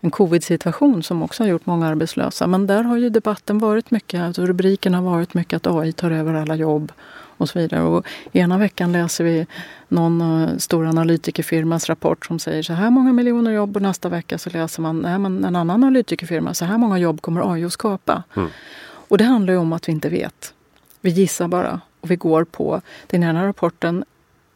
en 0.00 0.10
covid-situation 0.10 1.02
som 1.02 1.22
också 1.22 1.42
har 1.42 1.48
gjort 1.48 1.66
många 1.66 1.86
arbetslösa. 1.86 2.46
Men 2.46 2.66
där 2.66 2.82
har 2.82 2.96
ju 2.96 3.10
debatten 3.10 3.58
varit 3.58 3.90
mycket, 3.90 4.20
alltså 4.20 4.46
rubriken 4.46 4.94
har 4.94 5.02
varit 5.02 5.34
mycket 5.34 5.56
att 5.56 5.66
AI 5.66 5.92
tar 5.92 6.10
över 6.10 6.34
alla 6.34 6.54
jobb 6.54 6.92
och 7.38 7.48
så 7.48 7.58
vidare. 7.58 7.82
Och 7.82 8.06
ena 8.32 8.58
veckan 8.58 8.92
läser 8.92 9.24
vi 9.24 9.46
någon 9.88 10.20
uh, 10.20 10.58
stor 10.58 10.86
analytikerfirmas 10.86 11.88
rapport 11.88 12.26
som 12.26 12.38
säger 12.38 12.62
så 12.62 12.72
här 12.72 12.90
många 12.90 13.12
miljoner 13.12 13.52
jobb 13.52 13.76
och 13.76 13.82
nästa 13.82 14.08
vecka 14.08 14.38
så 14.38 14.50
läser 14.50 14.82
man 14.82 14.98
nej, 14.98 15.18
men 15.18 15.44
en 15.44 15.56
annan 15.56 15.70
analytikerfirma, 15.70 16.54
så 16.54 16.64
här 16.64 16.78
många 16.78 16.98
jobb 16.98 17.20
kommer 17.20 17.52
AI 17.52 17.64
att 17.64 17.72
skapa. 17.72 18.22
Mm. 18.36 18.48
Och 18.80 19.18
det 19.18 19.24
handlar 19.24 19.52
ju 19.52 19.58
om 19.58 19.72
att 19.72 19.88
vi 19.88 19.92
inte 19.92 20.08
vet. 20.08 20.54
Vi 21.00 21.10
gissar 21.10 21.48
bara 21.48 21.80
och 22.00 22.10
vi 22.10 22.16
går 22.16 22.44
på, 22.44 22.80
den 23.06 23.22
ena 23.22 23.46
rapporten 23.46 24.04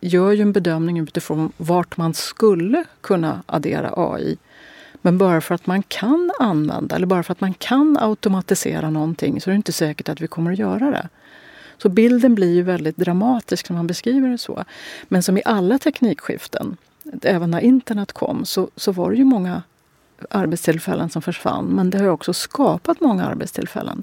gör 0.01 0.33
ju 0.33 0.43
en 0.43 0.53
bedömning 0.53 0.99
utifrån 0.99 1.53
vart 1.57 1.97
man 1.97 2.15
skulle 2.15 2.85
kunna 3.01 3.43
addera 3.47 3.93
AI. 3.97 4.37
Men 5.03 5.19
bara 5.19 5.41
för 5.41 5.55
att 5.55 5.67
man 5.67 5.83
kan 5.83 6.33
använda 6.39 6.97
eller 6.97 7.07
bara 7.07 7.23
för 7.23 7.33
att 7.33 7.41
man 7.41 7.55
kan 7.55 7.99
automatisera 8.01 8.91
någonting 8.91 9.41
så 9.41 9.51
är 9.51 9.53
det 9.53 9.57
inte 9.57 9.73
säkert 9.73 10.09
att 10.09 10.21
vi 10.21 10.27
kommer 10.27 10.53
att 10.53 10.59
göra 10.59 10.91
det. 10.91 11.09
Så 11.79 11.89
bilden 11.89 12.35
blir 12.35 12.55
ju 12.55 12.63
väldigt 12.63 12.97
dramatisk 12.97 13.71
när 13.71 13.77
man 13.77 13.87
beskriver 13.87 14.29
det 14.29 14.39
så. 14.39 14.65
Men 15.09 15.23
som 15.23 15.39
i 15.39 15.43
alla 15.45 15.79
teknikskiften, 15.79 16.77
även 17.23 17.51
när 17.51 17.61
internet 17.61 18.13
kom, 18.13 18.45
så, 18.45 18.69
så 18.77 18.93
var 18.93 19.11
det 19.11 19.17
ju 19.17 19.25
många 19.25 19.63
arbetstillfällen 20.31 21.11
som 21.11 21.23
försvann. 21.23 21.65
Men 21.65 21.91
det 21.91 21.99
har 21.99 22.09
också 22.09 22.33
skapat 22.33 23.01
många 23.01 23.27
arbetstillfällen. 23.27 24.03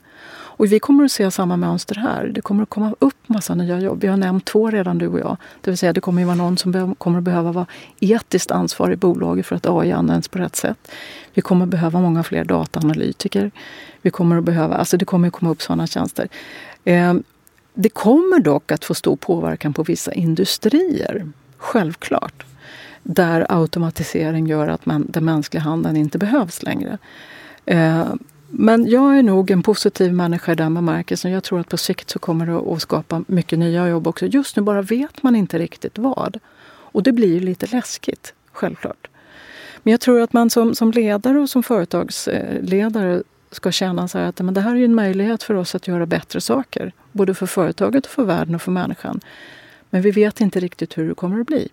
Och 0.60 0.66
vi 0.66 0.80
kommer 0.80 1.06
att 1.06 1.12
se 1.12 1.32
samma 1.32 1.58
mönster 1.58 1.96
här. 1.96 2.28
Det 2.28 2.42
kommer 2.42 2.64
att 2.64 2.70
komma 2.70 2.96
upp 3.00 3.30
massa 3.30 3.56
nya 3.56 3.80
jobb. 3.80 4.02
Vi 4.02 4.08
har 4.08 4.18
nämnt 4.18 4.46
två 4.46 4.70
redan 4.70 4.98
du 4.98 5.08
och 5.08 5.20
jag. 5.20 5.38
Det 5.62 5.72
vill 5.72 5.78
säga 5.78 5.94
det 5.94 6.02
kommer 6.02 6.22
att 6.22 6.26
vara 6.26 6.38
någon 6.38 6.58
som 6.58 6.96
kommer 6.96 7.18
att 7.18 7.24
behöva 7.24 7.52
vara 7.52 7.66
etiskt 8.00 8.52
ansvarig 8.52 8.94
i 8.94 8.98
bolaget 8.98 9.46
för 9.46 9.56
att 9.56 9.66
AI 9.68 9.92
används 9.92 10.28
på 10.28 10.40
rätt 10.40 10.56
sätt. 10.56 10.92
Vi 11.34 11.42
kommer 11.42 11.66
att 11.66 11.70
behöva 11.70 12.02
många 12.02 12.24
fler 12.24 12.44
dataanalytiker. 12.44 13.52
Vi 14.02 14.10
kommer 14.10 14.38
att 14.38 14.44
behöva, 14.44 14.76
alltså 14.76 14.98
det 14.98 15.06
kommer 15.06 15.28
att 15.28 15.34
komma 15.34 15.52
upp 15.52 15.62
sådana 15.62 15.88
tjänster. 15.88 16.28
Ehm, 16.84 17.24
det 17.82 17.90
kommer 17.90 18.40
dock 18.40 18.72
att 18.72 18.86
få 18.86 18.94
stor 18.94 19.16
påverkan 19.16 19.74
på 19.74 19.84
vissa 19.84 20.14
industrier, 20.14 21.32
självklart. 21.58 22.46
Där 23.04 23.46
automatisering 23.50 24.48
gör 24.48 24.68
att 24.68 24.86
man, 24.86 25.06
den 25.10 25.26
mänskliga 25.26 25.64
handen 25.64 25.98
inte 25.98 26.18
behövs 26.18 26.64
längre. 26.64 26.98
Eh, 27.66 28.14
men 28.50 28.90
jag 28.90 29.18
är 29.18 29.24
nog 29.24 29.52
en 29.52 29.64
positiv 29.64 30.14
människa 30.14 30.52
i 30.52 30.56
den 30.56 30.74
bemärkelsen. 30.74 31.32
Jag 31.32 31.44
tror 31.44 31.60
att 31.60 31.70
på 31.70 31.78
sikt 31.78 32.10
så 32.10 32.20
kommer 32.20 32.46
det 32.46 32.74
att 32.74 32.82
skapa 32.82 33.24
mycket 33.28 33.60
nya 33.60 33.88
jobb 33.88 34.08
också. 34.08 34.26
Just 34.26 34.56
nu 34.56 34.62
bara 34.62 34.82
vet 34.82 35.24
man 35.24 35.36
inte 35.36 35.60
riktigt 35.60 35.98
vad. 35.98 36.40
Och 36.68 37.04
det 37.04 37.12
blir 37.12 37.34
ju 37.34 37.40
lite 37.40 37.68
läskigt, 37.68 38.34
självklart. 38.52 39.08
Men 39.84 39.92
jag 39.92 40.02
tror 40.02 40.22
att 40.22 40.34
man 40.34 40.50
som, 40.50 40.76
som 40.76 40.92
ledare 40.92 41.40
och 41.40 41.50
som 41.50 41.64
företagsledare 41.64 43.24
ska 43.52 43.72
känna 43.72 44.08
så 44.08 44.18
att 44.18 44.40
men 44.40 44.54
det 44.54 44.62
här 44.62 44.76
är 44.76 44.86
en 44.86 44.96
möjlighet 44.96 45.44
för 45.44 45.54
oss 45.54 45.76
att 45.76 45.88
göra 45.88 46.06
bättre 46.06 46.42
saker. 46.42 46.94
Både 47.12 47.34
för 47.34 47.46
företaget, 47.46 48.06
och 48.06 48.12
för 48.12 48.24
världen 48.24 48.56
och 48.56 48.62
för 48.62 48.72
människan. 48.72 49.20
Men 49.90 50.02
vi 50.02 50.12
vet 50.12 50.42
inte 50.42 50.60
riktigt 50.60 50.98
hur 50.98 51.10
det 51.10 51.16
kommer 51.16 51.42
att 51.42 51.48
bli. 51.48 51.70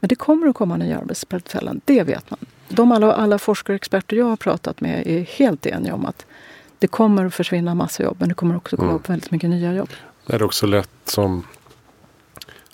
Men 0.00 0.08
det 0.08 0.14
kommer 0.14 0.46
att 0.46 0.54
komma 0.54 0.76
nya 0.76 0.98
arbetstillfällen, 0.98 1.80
det 1.84 2.02
vet 2.02 2.30
man. 2.30 2.38
De 2.68 2.92
alla, 2.92 3.12
alla 3.12 3.38
forskare 3.38 3.74
och 3.74 3.76
experter 3.76 4.16
jag 4.16 4.24
har 4.24 4.36
pratat 4.36 4.80
med 4.80 5.06
är 5.06 5.20
helt 5.20 5.66
eniga 5.66 5.94
om 5.94 6.06
att 6.06 6.26
det 6.78 6.86
kommer 6.86 7.24
att 7.24 7.34
försvinna 7.34 7.74
massa 7.74 8.02
jobb 8.02 8.16
men 8.20 8.28
det 8.28 8.34
kommer 8.34 8.56
också 8.56 8.76
komma 8.76 8.88
mm. 8.88 9.00
upp 9.00 9.08
väldigt 9.08 9.30
mycket 9.30 9.50
nya 9.50 9.72
jobb. 9.72 9.90
Det 10.26 10.34
är 10.34 10.42
också 10.42 10.66
lätt 10.66 10.90
som 11.04 11.42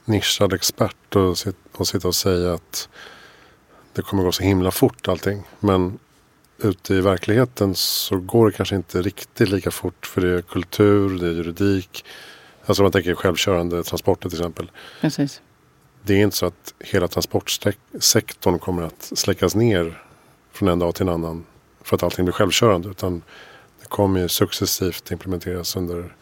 nischad 0.04 0.52
expert 0.52 1.16
att 1.16 1.88
sitta 1.88 2.08
och 2.08 2.14
säga 2.14 2.54
att 2.54 2.88
det 3.92 4.02
kommer 4.02 4.22
gå 4.22 4.32
så 4.32 4.42
himla 4.42 4.70
fort 4.70 5.08
allting. 5.08 5.42
Men 5.60 5.98
ute 6.64 6.94
i 6.94 7.00
verkligheten 7.00 7.74
så 7.74 8.16
går 8.16 8.46
det 8.46 8.56
kanske 8.56 8.76
inte 8.76 9.02
riktigt 9.02 9.48
lika 9.48 9.70
fort 9.70 10.06
för 10.06 10.20
det 10.20 10.28
är 10.28 10.42
kultur, 10.42 11.18
det 11.18 11.26
är 11.26 11.32
juridik. 11.32 12.04
Alltså 12.66 12.82
om 12.82 12.84
man 12.84 12.92
tänker 12.92 13.14
självkörande 13.14 13.84
transporter 13.84 14.28
till 14.28 14.38
exempel. 14.38 14.70
Precis. 15.00 15.40
Det 16.02 16.14
är 16.14 16.22
inte 16.22 16.36
så 16.36 16.46
att 16.46 16.74
hela 16.80 17.08
transportsektorn 17.08 18.58
kommer 18.58 18.82
att 18.82 19.12
släckas 19.14 19.54
ner 19.54 20.02
från 20.52 20.68
en 20.68 20.78
dag 20.78 20.94
till 20.94 21.02
en 21.08 21.14
annan 21.14 21.44
för 21.82 21.96
att 21.96 22.02
allting 22.02 22.24
blir 22.24 22.32
självkörande. 22.32 22.88
Utan 22.88 23.22
det 23.80 23.88
kommer 23.88 24.20
ju 24.20 24.28
successivt 24.28 25.10
implementeras 25.10 25.76
under 25.76 26.14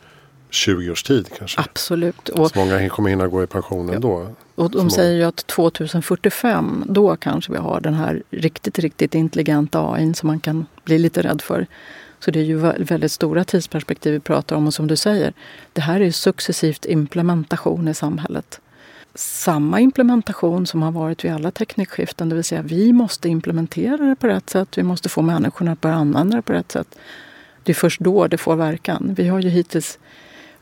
20 0.54 0.90
års 0.90 1.02
tid 1.02 1.28
kanske. 1.38 1.60
Absolut. 1.60 2.28
Och, 2.28 2.50
så 2.50 2.58
många 2.58 2.88
kommer 2.88 3.10
hinna 3.10 3.28
gå 3.28 3.42
i 3.42 3.46
pension 3.46 3.88
ja. 3.88 3.94
ändå. 3.94 4.28
Och 4.54 4.70
de 4.70 4.90
säger 4.90 5.16
ju 5.16 5.24
att 5.24 5.46
2045 5.46 6.84
då 6.88 7.16
kanske 7.16 7.52
vi 7.52 7.58
har 7.58 7.80
den 7.80 7.94
här 7.94 8.22
riktigt, 8.30 8.78
riktigt 8.78 9.14
intelligenta 9.14 9.92
AI 9.92 10.14
som 10.14 10.26
man 10.26 10.40
kan 10.40 10.66
bli 10.84 10.98
lite 10.98 11.22
rädd 11.22 11.42
för. 11.42 11.66
Så 12.20 12.30
det 12.30 12.40
är 12.40 12.44
ju 12.44 12.56
väldigt 12.84 13.12
stora 13.12 13.44
tidsperspektiv 13.44 14.12
vi 14.12 14.20
pratar 14.20 14.56
om 14.56 14.66
och 14.66 14.74
som 14.74 14.86
du 14.86 14.96
säger, 14.96 15.32
det 15.72 15.80
här 15.80 16.00
är 16.00 16.10
successivt 16.10 16.86
implementation 16.86 17.88
i 17.88 17.94
samhället. 17.94 18.60
Samma 19.14 19.80
implementation 19.80 20.66
som 20.66 20.82
har 20.82 20.92
varit 20.92 21.24
vid 21.24 21.32
alla 21.32 21.50
teknikskiften, 21.50 22.28
det 22.28 22.34
vill 22.34 22.44
säga 22.44 22.62
vi 22.62 22.92
måste 22.92 23.28
implementera 23.28 23.96
det 23.96 24.16
på 24.16 24.26
rätt 24.26 24.50
sätt. 24.50 24.78
Vi 24.78 24.82
måste 24.82 25.08
få 25.08 25.22
människorna 25.22 25.72
att 25.72 25.80
börja 25.80 25.96
använda 25.96 26.36
det 26.36 26.42
på 26.42 26.52
rätt 26.52 26.72
sätt. 26.72 26.98
Det 27.62 27.72
är 27.72 27.74
först 27.74 28.00
då 28.00 28.26
det 28.26 28.38
får 28.38 28.56
verkan. 28.56 29.14
Vi 29.16 29.28
har 29.28 29.40
ju 29.40 29.48
hittills 29.48 29.98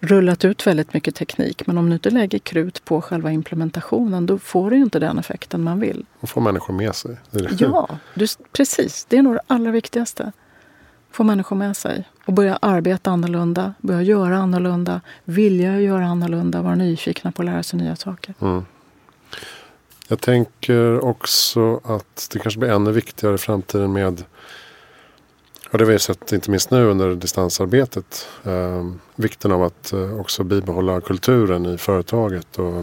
rullat 0.01 0.45
ut 0.45 0.67
väldigt 0.67 0.95
mycket 0.95 1.15
teknik. 1.15 1.67
Men 1.67 1.79
om 1.79 1.87
du 1.89 1.95
inte 1.95 2.11
lägger 2.11 2.39
krut 2.39 2.85
på 2.85 3.01
själva 3.01 3.33
implementationen 3.33 4.27
då 4.27 4.39
får 4.39 4.71
du 4.71 4.77
inte 4.77 4.99
den 4.99 5.19
effekten 5.19 5.63
man 5.63 5.81
vill. 5.81 6.05
Och 6.21 6.29
få 6.29 6.41
människor 6.41 6.75
med 6.75 6.95
sig. 6.95 7.17
Ja, 7.59 7.89
du, 8.15 8.27
precis. 8.53 9.07
Det 9.09 9.19
är 9.19 9.23
nog 9.23 9.35
det 9.35 9.41
allra 9.47 9.71
viktigaste. 9.71 10.33
Få 11.13 11.25
människor 11.25 11.57
med 11.57 11.77
sig 11.77 12.09
och 12.25 12.33
börja 12.33 12.57
arbeta 12.57 13.11
annorlunda, 13.11 13.75
börja 13.81 14.03
göra 14.03 14.39
annorlunda, 14.39 15.01
vilja 15.25 15.81
göra 15.81 16.07
annorlunda, 16.07 16.63
vara 16.63 16.75
nyfikna 16.75 17.33
på 17.33 17.43
att 17.43 17.47
lära 17.47 17.63
sig 17.63 17.79
nya 17.79 17.97
saker. 17.97 18.35
Mm. 18.41 18.65
Jag 20.09 20.21
tänker 20.21 21.05
också 21.05 21.81
att 21.85 22.29
det 22.33 22.39
kanske 22.39 22.61
blir 22.61 22.71
ännu 22.71 22.93
viktigare 22.93 23.35
i 23.35 23.39
framtiden 23.39 23.93
med 23.93 24.25
och 25.71 25.79
det 25.79 25.85
har 25.85 25.93
vi 25.93 25.99
sett 25.99 26.33
inte 26.33 26.51
minst 26.51 26.71
nu 26.71 26.85
under 26.87 27.15
distansarbetet. 27.15 28.29
Eh, 28.45 28.91
vikten 29.17 29.53
av 29.53 29.63
att 29.63 29.93
eh, 29.93 30.21
också 30.21 30.45
bibehålla 30.45 31.01
kulturen 31.01 31.67
i 31.67 31.79
företaget 31.79 32.59
och 32.59 32.79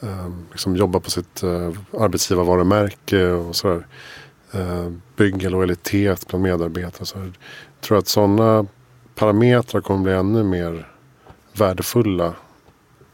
eh, 0.00 0.28
liksom 0.50 0.76
jobba 0.76 1.00
på 1.00 1.10
sitt 1.10 1.42
eh, 1.42 1.72
arbetsgivarvarumärke 2.00 3.26
och 3.26 3.56
sådär. 3.56 3.86
eh, 4.52 4.92
bygga 5.16 5.48
lojalitet 5.48 6.26
bland 6.28 6.42
medarbetare. 6.42 7.06
Så 7.06 7.18
jag 7.18 7.32
tror 7.80 7.98
att 7.98 8.08
sådana 8.08 8.66
parametrar 9.14 9.80
kommer 9.80 10.02
bli 10.02 10.12
ännu 10.12 10.42
mer 10.42 10.88
värdefulla 11.52 12.34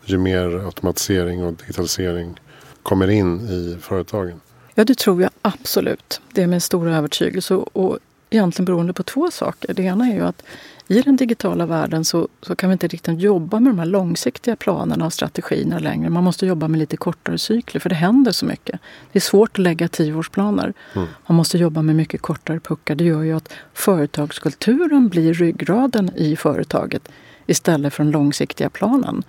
ju 0.04 0.18
mer 0.18 0.64
automatisering 0.64 1.44
och 1.44 1.52
digitalisering 1.52 2.40
kommer 2.82 3.10
in 3.10 3.40
i 3.40 3.78
företagen. 3.80 4.40
Ja, 4.74 4.84
det 4.84 4.98
tror 4.98 5.22
jag 5.22 5.30
absolut. 5.42 6.20
Det 6.32 6.42
är 6.42 6.46
min 6.46 6.60
stora 6.60 6.96
övertygelse. 6.96 7.54
Och 7.54 7.98
egentligen 8.34 8.64
beroende 8.64 8.92
på 8.92 9.02
två 9.02 9.30
saker. 9.30 9.74
Det 9.74 9.82
ena 9.82 10.06
är 10.06 10.14
ju 10.14 10.26
att 10.26 10.42
i 10.88 11.00
den 11.00 11.16
digitala 11.16 11.66
världen 11.66 12.04
så, 12.04 12.28
så 12.42 12.56
kan 12.56 12.68
vi 12.68 12.72
inte 12.72 12.88
riktigt 12.88 13.20
jobba 13.20 13.60
med 13.60 13.72
de 13.72 13.78
här 13.78 13.86
långsiktiga 13.86 14.56
planerna 14.56 15.06
och 15.06 15.12
strategierna 15.12 15.78
längre. 15.78 16.10
Man 16.10 16.24
måste 16.24 16.46
jobba 16.46 16.68
med 16.68 16.78
lite 16.78 16.96
kortare 16.96 17.38
cykler 17.38 17.80
för 17.80 17.88
det 17.88 17.94
händer 17.94 18.32
så 18.32 18.46
mycket. 18.46 18.80
Det 19.12 19.18
är 19.18 19.20
svårt 19.20 19.50
att 19.50 19.58
lägga 19.58 19.88
tioårsplaner. 19.88 20.72
Mm. 20.94 21.08
Man 21.26 21.36
måste 21.36 21.58
jobba 21.58 21.82
med 21.82 21.96
mycket 21.96 22.22
kortare 22.22 22.60
puckar. 22.60 22.94
Det 22.94 23.04
gör 23.04 23.22
ju 23.22 23.36
att 23.36 23.52
företagskulturen 23.72 25.08
blir 25.08 25.34
ryggraden 25.34 26.10
i 26.16 26.36
företaget 26.36 27.08
istället 27.46 27.94
för 27.94 28.04
den 28.04 28.12
långsiktiga 28.12 28.70
planen. 28.70 29.22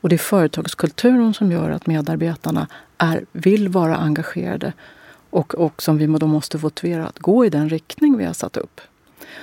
Och 0.00 0.08
det 0.08 0.16
är 0.16 0.18
företagskulturen 0.18 1.34
som 1.34 1.52
gör 1.52 1.70
att 1.70 1.86
medarbetarna 1.86 2.66
är, 2.98 3.24
vill 3.32 3.68
vara 3.68 3.96
engagerade 3.96 4.72
och, 5.32 5.54
och 5.54 5.82
som 5.82 5.98
vi 5.98 6.06
då 6.06 6.26
måste 6.26 6.58
motivera 6.58 7.06
att 7.06 7.18
gå 7.18 7.46
i 7.46 7.50
den 7.50 7.68
riktning 7.68 8.16
vi 8.16 8.24
har 8.24 8.32
satt 8.32 8.56
upp. 8.56 8.80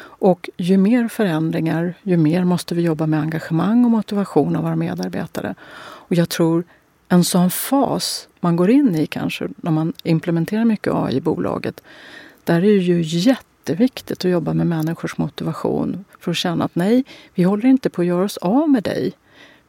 Och 0.02 0.49
ju 0.58 0.78
mer 0.78 1.08
förändringar, 1.08 1.93
ju 2.04 2.17
mer 2.17 2.43
måste 2.43 2.75
vi 2.75 2.82
jobba 2.82 3.06
med 3.08 3.19
engagemang 3.19 3.86
och 3.86 3.91
motivation 3.91 4.56
av 4.56 4.63
våra 4.63 4.75
medarbetare. 4.75 5.56
Och 5.80 6.15
jag 6.15 6.30
tror 6.30 6.63
en 7.08 7.23
sån 7.23 7.49
fas 7.49 8.28
man 8.39 8.56
går 8.56 8.69
in 8.69 8.95
i 8.95 9.08
kanske 9.08 9.47
när 9.56 9.71
man 9.71 9.93
implementerar 10.04 10.65
mycket 10.65 10.93
AI 10.93 11.15
i 11.15 11.21
bolaget. 11.21 11.82
Där 12.43 12.56
är 12.56 12.62
det 12.62 12.67
ju 12.67 13.02
jätteviktigt 13.02 14.25
att 14.25 14.32
jobba 14.32 14.54
med 14.54 14.67
människors 14.67 15.17
motivation 15.17 16.06
för 16.19 16.32
att 16.32 16.38
känna 16.38 16.65
att 16.65 16.75
nej, 16.75 17.04
vi 17.34 17.43
håller 17.43 17.65
inte 17.65 17.89
på 17.89 18.02
att 18.02 18.08
göra 18.08 18.23
oss 18.23 18.38
av 18.38 18.69
med 18.69 18.84
dig. 18.84 19.13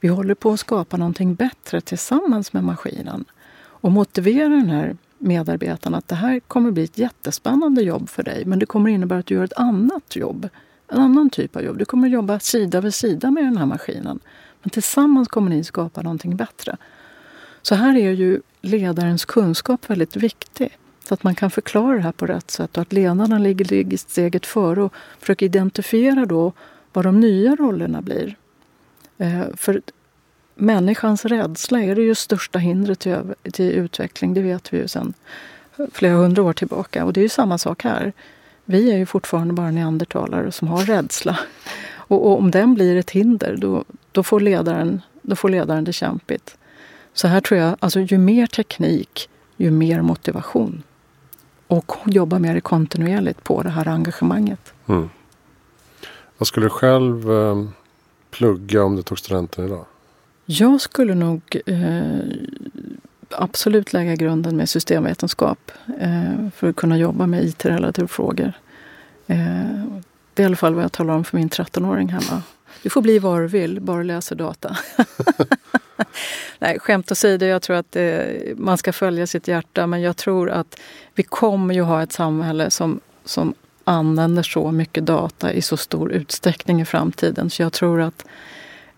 Vi 0.00 0.08
håller 0.08 0.34
på 0.34 0.52
att 0.52 0.60
skapa 0.60 0.96
någonting 0.96 1.34
bättre 1.34 1.80
tillsammans 1.80 2.52
med 2.52 2.64
maskinen. 2.64 3.24
Och 3.82 3.92
motivera 3.92 4.48
den 4.48 4.70
här 4.70 4.96
medarbetarna 5.20 5.98
att 5.98 6.08
det 6.08 6.14
här 6.14 6.40
kommer 6.40 6.70
bli 6.70 6.84
ett 6.84 6.98
jättespännande 6.98 7.82
jobb 7.82 8.08
för 8.08 8.22
dig 8.22 8.44
men 8.44 8.58
det 8.58 8.66
kommer 8.66 8.90
innebära 8.90 9.18
att 9.18 9.26
du 9.26 9.34
gör 9.34 9.44
ett 9.44 9.58
annat 9.58 10.16
jobb. 10.16 10.48
En 10.88 10.98
annan 10.98 11.30
typ 11.30 11.56
av 11.56 11.62
jobb. 11.62 11.78
Du 11.78 11.84
kommer 11.84 12.08
jobba 12.08 12.38
sida 12.38 12.80
vid 12.80 12.94
sida 12.94 13.30
med 13.30 13.44
den 13.44 13.56
här 13.56 13.66
maskinen. 13.66 14.20
Men 14.62 14.70
tillsammans 14.70 15.28
kommer 15.28 15.50
ni 15.50 15.64
skapa 15.64 16.02
någonting 16.02 16.36
bättre. 16.36 16.76
Så 17.62 17.74
här 17.74 17.96
är 17.96 18.10
ju 18.10 18.40
ledarens 18.60 19.24
kunskap 19.24 19.90
väldigt 19.90 20.16
viktig. 20.16 20.78
Så 21.08 21.14
att 21.14 21.22
man 21.22 21.34
kan 21.34 21.50
förklara 21.50 21.96
det 21.96 22.02
här 22.02 22.12
på 22.12 22.26
rätt 22.26 22.50
sätt 22.50 22.76
och 22.76 22.82
att 22.82 22.92
ledarna 22.92 23.38
ligger, 23.38 23.64
ligger 23.64 23.96
steget 23.96 24.46
före 24.46 24.82
och 24.82 24.94
försöker 25.18 25.46
identifiera 25.46 26.26
då 26.26 26.52
vad 26.92 27.04
de 27.04 27.20
nya 27.20 27.56
rollerna 27.56 28.02
blir. 28.02 28.36
Eh, 29.18 29.42
för 29.56 29.82
människans 30.60 31.24
rädsla 31.24 31.82
är 31.82 31.94
det 31.94 32.02
ju 32.02 32.14
största 32.14 32.58
hindret 32.58 32.98
till, 32.98 33.18
till 33.52 33.70
utveckling. 33.70 34.34
Det 34.34 34.42
vet 34.42 34.72
vi 34.72 34.76
ju 34.76 34.88
sedan 34.88 35.14
flera 35.92 36.14
hundra 36.14 36.42
år 36.42 36.52
tillbaka. 36.52 37.04
Och 37.04 37.12
det 37.12 37.20
är 37.20 37.22
ju 37.22 37.28
samma 37.28 37.58
sak 37.58 37.84
här. 37.84 38.12
Vi 38.64 38.92
är 38.92 38.96
ju 38.96 39.06
fortfarande 39.06 39.54
bara 39.54 39.70
neandertalare 39.70 40.52
som 40.52 40.68
har 40.68 40.84
rädsla. 40.84 41.38
Och, 41.92 42.26
och, 42.26 42.38
om 42.38 42.50
den 42.50 42.74
blir 42.74 42.96
ett 42.96 43.10
hinder, 43.10 43.56
då, 43.56 43.84
då, 44.12 44.22
får 44.22 44.40
ledaren, 44.40 45.02
då 45.22 45.36
får 45.36 45.48
ledaren 45.48 45.84
det 45.84 45.92
kämpigt. 45.92 46.56
Så 47.12 47.28
här 47.28 47.40
tror 47.40 47.60
jag, 47.60 47.76
alltså 47.80 48.00
ju 48.00 48.18
mer 48.18 48.46
teknik, 48.46 49.28
ju 49.56 49.70
mer 49.70 50.02
motivation. 50.02 50.82
Och 51.66 51.92
jobba 52.06 52.38
mer 52.38 52.60
kontinuerligt 52.60 53.44
på 53.44 53.62
det 53.62 53.70
här 53.70 53.88
engagemanget. 53.88 54.72
Mm. 54.86 55.10
Vad 56.38 56.46
skulle 56.46 56.66
du 56.66 56.70
själv 56.70 57.32
eh, 57.32 57.64
plugga 58.30 58.84
om 58.84 58.96
du 58.96 59.02
tog 59.02 59.18
studenten 59.18 59.64
idag? 59.64 59.84
Jag 60.52 60.80
skulle 60.80 61.14
nog 61.14 61.60
eh, 61.66 62.18
absolut 63.30 63.92
lägga 63.92 64.14
grunden 64.14 64.56
med 64.56 64.68
systemvetenskap 64.68 65.72
eh, 66.00 66.48
för 66.54 66.68
att 66.68 66.76
kunna 66.76 66.98
jobba 66.98 67.26
med 67.26 67.44
IT-relaterade 67.44 68.08
frågor. 68.08 68.52
Eh, 69.26 69.84
det 70.34 70.42
är 70.42 70.44
i 70.44 70.44
alla 70.44 70.56
fall 70.56 70.74
vad 70.74 70.84
jag 70.84 70.92
talar 70.92 71.14
om 71.14 71.24
för 71.24 71.36
min 71.36 71.50
13-åring 71.50 72.08
hemma. 72.08 72.42
Du 72.82 72.90
får 72.90 73.02
bli 73.02 73.18
vad 73.18 73.40
du 73.40 73.46
vill, 73.46 73.80
bara 73.80 74.02
läsa 74.02 74.34
data. 74.34 74.76
Nej, 76.58 76.78
skämt 76.78 77.12
åsido, 77.12 77.46
jag 77.46 77.62
tror 77.62 77.76
att 77.76 77.96
eh, 77.96 78.24
man 78.56 78.78
ska 78.78 78.92
följa 78.92 79.26
sitt 79.26 79.48
hjärta 79.48 79.86
men 79.86 80.00
jag 80.00 80.16
tror 80.16 80.50
att 80.50 80.80
vi 81.14 81.22
kommer 81.22 81.74
ju 81.74 81.82
ha 81.82 82.02
ett 82.02 82.12
samhälle 82.12 82.70
som, 82.70 83.00
som 83.24 83.54
använder 83.84 84.42
så 84.42 84.70
mycket 84.70 85.06
data 85.06 85.52
i 85.52 85.62
så 85.62 85.76
stor 85.76 86.12
utsträckning 86.12 86.80
i 86.80 86.84
framtiden. 86.84 87.50
Så 87.50 87.62
jag 87.62 87.72
tror 87.72 88.00
att 88.00 88.24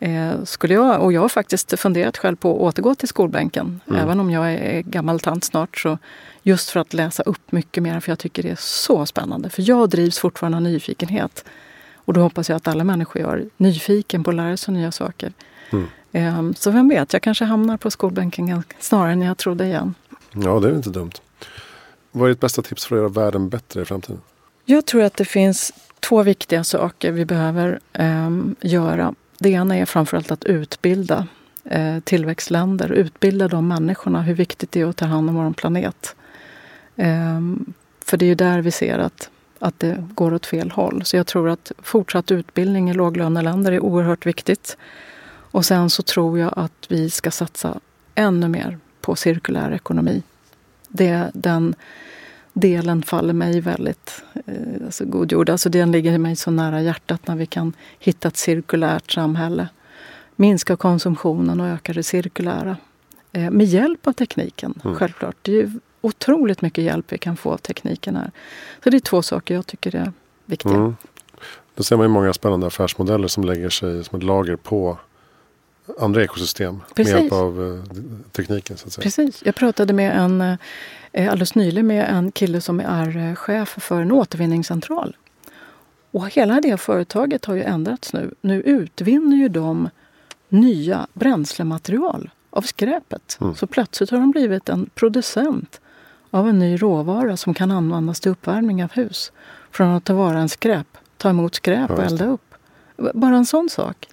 Eh, 0.03 0.45
skulle 0.45 0.75
jag, 0.75 1.03
och 1.03 1.13
jag 1.13 1.21
har 1.21 1.29
faktiskt 1.29 1.79
funderat 1.79 2.19
själv 2.19 2.37
på 2.37 2.55
att 2.55 2.61
återgå 2.61 2.95
till 2.95 3.09
skolbänken. 3.09 3.81
Mm. 3.89 4.01
Även 4.01 4.21
om 4.21 4.31
jag 4.31 4.53
är 4.53 4.83
gammal 4.83 5.21
tant 5.21 5.45
snart. 5.45 5.79
Så 5.79 5.99
just 6.43 6.71
för 6.71 6.81
att 6.81 6.95
läsa 6.95 7.23
upp 7.23 7.53
mycket 7.53 7.83
mer, 7.83 8.01
för 8.01 8.11
jag 8.11 8.19
tycker 8.19 8.43
det 8.43 8.51
är 8.51 8.57
så 8.59 9.07
spännande. 9.07 9.51
För 9.51 9.69
jag 9.69 9.89
drivs 9.89 10.19
fortfarande 10.19 10.57
av 10.57 10.63
nyfikenhet. 10.63 11.45
Och 11.95 12.13
då 12.13 12.21
hoppas 12.21 12.49
jag 12.49 12.57
att 12.57 12.69
alla 12.69 12.85
människor 12.85 13.23
gör. 13.23 13.45
Nyfiken 13.57 14.25
på 14.25 14.31
att 14.31 14.37
lära 14.37 14.57
sig 14.57 14.75
nya 14.75 14.93
saker. 14.93 15.33
Mm. 15.71 15.87
Eh, 16.13 16.55
så 16.57 16.71
vem 16.71 16.89
vet, 16.89 17.13
jag 17.13 17.23
kanske 17.23 17.45
hamnar 17.45 17.77
på 17.77 17.91
skolbänken 17.91 18.63
snarare 18.79 19.13
än 19.13 19.23
jag 19.23 19.39
trodde 19.39 19.65
igen. 19.65 19.95
Ja, 20.33 20.61
det 20.61 20.69
är 20.69 20.75
inte 20.75 20.91
dumt. 20.91 21.13
Vad 22.13 22.25
är 22.25 22.29
ditt 22.29 22.41
bästa 22.41 22.63
tips 22.63 22.87
för 22.87 22.97
att 22.97 23.01
göra 23.01 23.09
världen 23.09 23.49
bättre 23.49 23.83
i 23.83 23.85
framtiden? 23.85 24.21
Jag 24.65 24.87
tror 24.87 25.03
att 25.03 25.17
det 25.17 25.25
finns 25.25 25.73
två 26.01 26.23
viktiga 26.23 26.65
saker 26.65 27.13
vi 27.13 27.25
behöver 27.25 27.81
eh, 27.93 28.31
göra. 28.61 29.15
Det 29.43 29.51
ena 29.51 29.77
är 29.77 29.85
framförallt 29.85 30.31
att 30.31 30.45
utbilda 30.45 31.27
eh, 31.65 32.01
tillväxtländer, 32.01 32.93
utbilda 32.93 33.49
de 33.49 33.69
människorna 33.69 34.23
hur 34.23 34.35
viktigt 34.35 34.73
det 34.73 34.81
är 34.81 34.87
att 34.87 34.97
ta 34.97 35.05
hand 35.05 35.29
om 35.29 35.35
vår 35.35 35.53
planet. 35.53 36.17
Eh, 36.97 37.41
för 38.05 38.17
det 38.17 38.25
är 38.25 38.29
ju 38.29 38.35
där 38.35 38.61
vi 38.61 38.71
ser 38.71 38.99
att, 38.99 39.31
att 39.59 39.81
det 39.81 40.09
går 40.15 40.35
åt 40.35 40.47
fel 40.47 40.71
håll. 40.71 41.05
Så 41.05 41.17
jag 41.17 41.27
tror 41.27 41.49
att 41.49 41.73
fortsatt 41.79 42.31
utbildning 42.31 42.91
i 42.91 42.95
låglöneländer 42.95 43.73
är 43.73 43.81
oerhört 43.81 44.27
viktigt. 44.27 44.77
Och 45.29 45.65
sen 45.65 45.91
så 45.91 46.03
tror 46.03 46.39
jag 46.39 46.53
att 46.57 46.87
vi 46.89 47.11
ska 47.11 47.31
satsa 47.31 47.81
ännu 48.15 48.49
mer 48.49 48.79
på 49.01 49.17
cirkulär 49.17 49.73
ekonomi. 49.73 50.23
Det, 50.89 51.31
den 51.35 51.75
delen 52.53 53.03
faller 53.03 53.33
mig 53.33 53.61
väldigt 53.61 54.23
eh, 54.47 54.85
alltså 54.85 55.05
godgjord. 55.05 55.51
Alltså 55.51 55.69
den 55.69 55.93
ligger 55.93 56.19
mig 56.19 56.37
så 56.37 56.51
nära 56.51 56.83
hjärtat 56.83 57.27
när 57.27 57.37
vi 57.37 57.47
kan 57.47 57.73
hitta 57.99 58.29
ett 58.29 58.37
cirkulärt 58.37 59.13
samhälle. 59.13 59.69
Minska 60.37 60.77
konsumtionen 60.77 61.61
och 61.61 61.67
öka 61.67 61.93
det 61.93 62.03
cirkulära. 62.03 62.77
Eh, 63.33 63.51
med 63.51 63.67
hjälp 63.67 64.07
av 64.07 64.13
tekniken, 64.13 64.75
mm. 64.85 64.97
självklart. 64.97 65.37
Det 65.43 65.53
är 65.53 65.57
ju 65.57 65.71
otroligt 66.01 66.63
mycket 66.63 66.85
hjälp 66.85 67.13
vi 67.13 67.19
kan 67.19 67.37
få 67.37 67.53
av 67.53 67.57
tekniken 67.57 68.17
här. 68.17 68.31
Så 68.85 68.91
det 68.91 68.97
är 68.97 69.01
två 69.01 69.23
saker 69.23 69.55
jag 69.55 69.67
tycker 69.67 69.97
är 69.97 70.13
viktiga. 70.47 70.75
Mm. 70.75 70.97
Då 71.75 71.83
ser 71.83 71.97
man 71.97 72.05
ju 72.05 72.09
många 72.09 72.33
spännande 72.33 72.67
affärsmodeller 72.67 73.29
som 73.29 73.45
lägger 73.45 73.69
sig 73.69 74.05
som 74.05 74.19
ett 74.19 74.25
lager 74.25 74.57
på 74.57 74.99
andra 75.99 76.23
ekosystem 76.23 76.81
Precis. 76.95 77.13
med 77.13 77.23
hjälp 77.23 77.33
av 77.33 77.83
eh, 77.89 77.97
tekniken. 78.33 78.77
Så 78.77 78.87
att 78.87 78.93
säga. 78.93 79.03
Precis. 79.03 79.43
Jag 79.45 79.55
pratade 79.55 79.93
med 79.93 80.17
en 80.17 80.41
eh, 81.13 81.31
alldeles 81.31 81.55
nyligen 81.55 81.87
med 81.87 82.11
en 82.11 82.33
kille 82.33 82.61
som 82.61 82.81
är 82.81 83.17
eh, 83.17 83.35
chef 83.35 83.69
för 83.69 84.01
en 84.01 84.13
återvinningscentral. 84.13 85.17
Och 86.11 86.31
hela 86.31 86.61
det 86.61 86.77
företaget 86.77 87.45
har 87.45 87.55
ju 87.55 87.63
ändrats 87.63 88.13
nu. 88.13 88.35
Nu 88.41 88.61
utvinner 88.61 89.37
ju 89.37 89.49
de 89.49 89.89
nya 90.49 91.07
bränslematerial 91.13 92.31
av 92.51 92.63
skräpet. 92.63 93.39
Mm. 93.41 93.55
Så 93.55 93.67
plötsligt 93.67 94.11
har 94.11 94.19
de 94.19 94.31
blivit 94.31 94.69
en 94.69 94.91
producent 94.95 95.81
av 96.31 96.49
en 96.49 96.59
ny 96.59 96.77
råvara 96.77 97.37
som 97.37 97.55
kan 97.55 97.71
användas 97.71 98.21
till 98.21 98.31
uppvärmning 98.31 98.85
av 98.85 98.93
hus. 98.93 99.33
Från 99.71 99.89
att 99.89 100.05
ta 100.05 100.15
vara 100.15 100.39
en 100.39 100.49
skräp, 100.49 100.99
ta 101.17 101.31
emot 101.31 101.55
skräp 101.55 101.91
och 101.91 102.03
elda 102.03 102.27
upp. 102.27 102.55
Bara 103.15 103.37
en 103.37 103.47
sån 103.47 103.69
sak. 103.71 104.09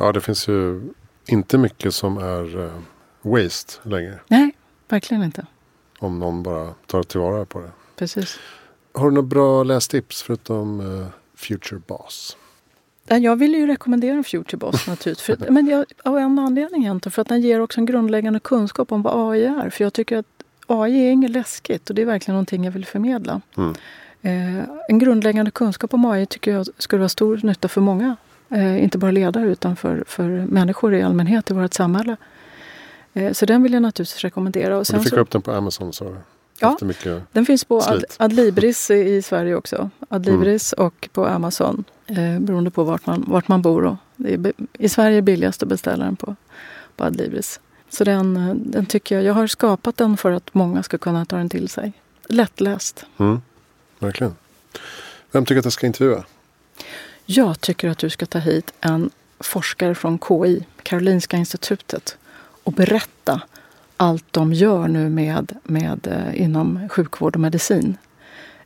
Ja, 0.00 0.12
det 0.12 0.20
finns 0.20 0.48
ju 0.48 0.80
inte 1.26 1.58
mycket 1.58 1.94
som 1.94 2.18
är 2.18 2.56
uh, 2.56 2.70
waste 3.22 3.88
längre. 3.88 4.18
Nej, 4.28 4.50
verkligen 4.88 5.22
inte. 5.22 5.46
Om 5.98 6.18
någon 6.18 6.42
bara 6.42 6.74
tar 6.86 7.02
tillvara 7.02 7.44
på 7.44 7.60
det. 7.60 7.70
Precis. 7.96 8.38
Har 8.92 9.04
du 9.04 9.10
några 9.10 9.28
bra 9.28 9.62
lästips 9.62 10.22
förutom 10.22 10.80
uh, 10.80 11.06
Future 11.34 11.80
Boss? 11.86 12.36
Jag 13.06 13.36
vill 13.36 13.54
ju 13.54 13.66
rekommendera 13.66 14.22
Future 14.22 14.56
Boss 14.56 14.86
naturligtvis. 14.88 15.38
För, 15.38 15.50
men 15.50 15.66
jag, 15.66 15.84
av 16.04 16.18
en 16.18 16.38
anledning 16.38 16.82
egentligen. 16.82 17.12
För 17.12 17.22
att 17.22 17.28
den 17.28 17.40
ger 17.40 17.60
också 17.60 17.80
en 17.80 17.86
grundläggande 17.86 18.40
kunskap 18.40 18.92
om 18.92 19.02
vad 19.02 19.30
AI 19.30 19.44
är. 19.44 19.70
För 19.70 19.84
jag 19.84 19.92
tycker 19.92 20.16
att 20.16 20.26
AI 20.66 21.06
är 21.06 21.10
inget 21.10 21.30
läskigt 21.30 21.88
och 21.90 21.94
det 21.94 22.02
är 22.02 22.06
verkligen 22.06 22.34
någonting 22.34 22.64
jag 22.64 22.72
vill 22.72 22.86
förmedla. 22.86 23.40
Mm. 23.56 23.74
Eh, 24.22 24.64
en 24.88 24.98
grundläggande 24.98 25.50
kunskap 25.50 25.94
om 25.94 26.04
AI 26.04 26.26
tycker 26.26 26.52
jag 26.52 26.66
skulle 26.78 27.00
vara 27.00 27.08
stor 27.08 27.40
nytta 27.42 27.68
för 27.68 27.80
många 27.80 28.16
Eh, 28.50 28.82
inte 28.82 28.98
bara 28.98 29.10
ledare 29.10 29.46
utan 29.46 29.76
för, 29.76 30.04
för 30.06 30.24
människor 30.28 30.94
i 30.94 31.02
allmänhet 31.02 31.50
i 31.50 31.54
vårt 31.54 31.74
samhälle. 31.74 32.16
Eh, 33.12 33.32
så 33.32 33.46
den 33.46 33.62
vill 33.62 33.72
jag 33.72 33.82
naturligtvis 33.82 34.22
rekommendera. 34.22 34.74
Och, 34.74 34.80
och 34.80 34.86
du 34.94 35.00
fick 35.00 35.08
så, 35.08 35.20
upp 35.20 35.30
den 35.30 35.42
på 35.42 35.52
Amazon 35.52 35.92
sa 35.92 36.04
du? 36.04 36.16
Ja, 36.60 36.78
Den 37.32 37.46
finns 37.46 37.64
på 37.64 37.80
Ad. 37.82 38.04
Adlibris 38.16 38.90
i- 38.90 39.22
Sverige 39.22 39.54
också. 39.54 39.90
Adlibris 40.08 40.74
Mm. 40.78 40.86
och 40.86 41.08
på 41.12 41.26
Amazon. 41.26 41.84
Eh, 42.06 42.38
beroende 42.40 42.70
på 42.70 42.84
vart 42.84 43.06
man, 43.06 43.24
vart 43.26 43.48
man 43.48 43.62
bor. 43.62 43.96
Är, 44.16 44.52
I 44.72 44.88
Sverige 44.88 45.10
är 45.12 45.16
det 45.16 45.22
billigast 45.22 45.62
att 45.62 45.68
beställa 45.68 46.04
den 46.04 46.16
på, 46.16 46.36
på 46.96 47.04
Adlibris. 47.04 47.60
Så 47.90 48.04
den, 48.04 48.36
eh, 48.36 48.54
den 48.54 48.86
tycker 48.86 49.14
jag, 49.14 49.24
jag 49.24 49.34
har 49.34 49.46
skapat 49.46 49.96
den 49.96 50.16
för 50.16 50.32
att 50.32 50.54
många 50.54 50.82
ska 50.82 50.98
kunna 50.98 51.24
ta 51.24 51.36
den 51.36 51.48
till 51.48 51.68
sig. 51.68 51.92
Lättläst. 52.28 53.06
Mm, 53.18 53.40
verkligen. 53.98 54.34
Vem 55.32 55.44
tycker 55.44 55.58
att 55.58 55.64
jag 55.64 55.72
ska 55.72 55.86
intervjua? 55.86 56.24
Jag 57.32 57.60
tycker 57.60 57.88
att 57.88 57.98
du 57.98 58.10
ska 58.10 58.26
ta 58.26 58.38
hit 58.38 58.72
en 58.80 59.10
forskare 59.40 59.94
från 59.94 60.18
KI, 60.18 60.66
Karolinska 60.82 61.36
institutet, 61.36 62.16
och 62.64 62.72
berätta 62.72 63.40
allt 63.96 64.24
de 64.30 64.52
gör 64.52 64.88
nu 64.88 65.08
med, 65.08 65.56
med, 65.62 66.06
eh, 66.06 66.42
inom 66.42 66.88
sjukvård 66.88 67.34
och 67.34 67.40
medicin 67.40 67.96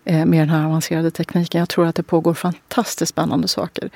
eh, 0.05 0.27
med 0.27 0.41
den 0.41 0.49
här 0.49 0.65
avancerade 0.65 1.11
tekniken. 1.11 1.59
Jag 1.59 1.69
tror 1.69 1.87
att 1.87 1.95
det 1.95 2.03
pågår 2.03 2.35
fantastiskt 2.35 3.11
spännande 3.11 3.49
saker. 3.49 3.91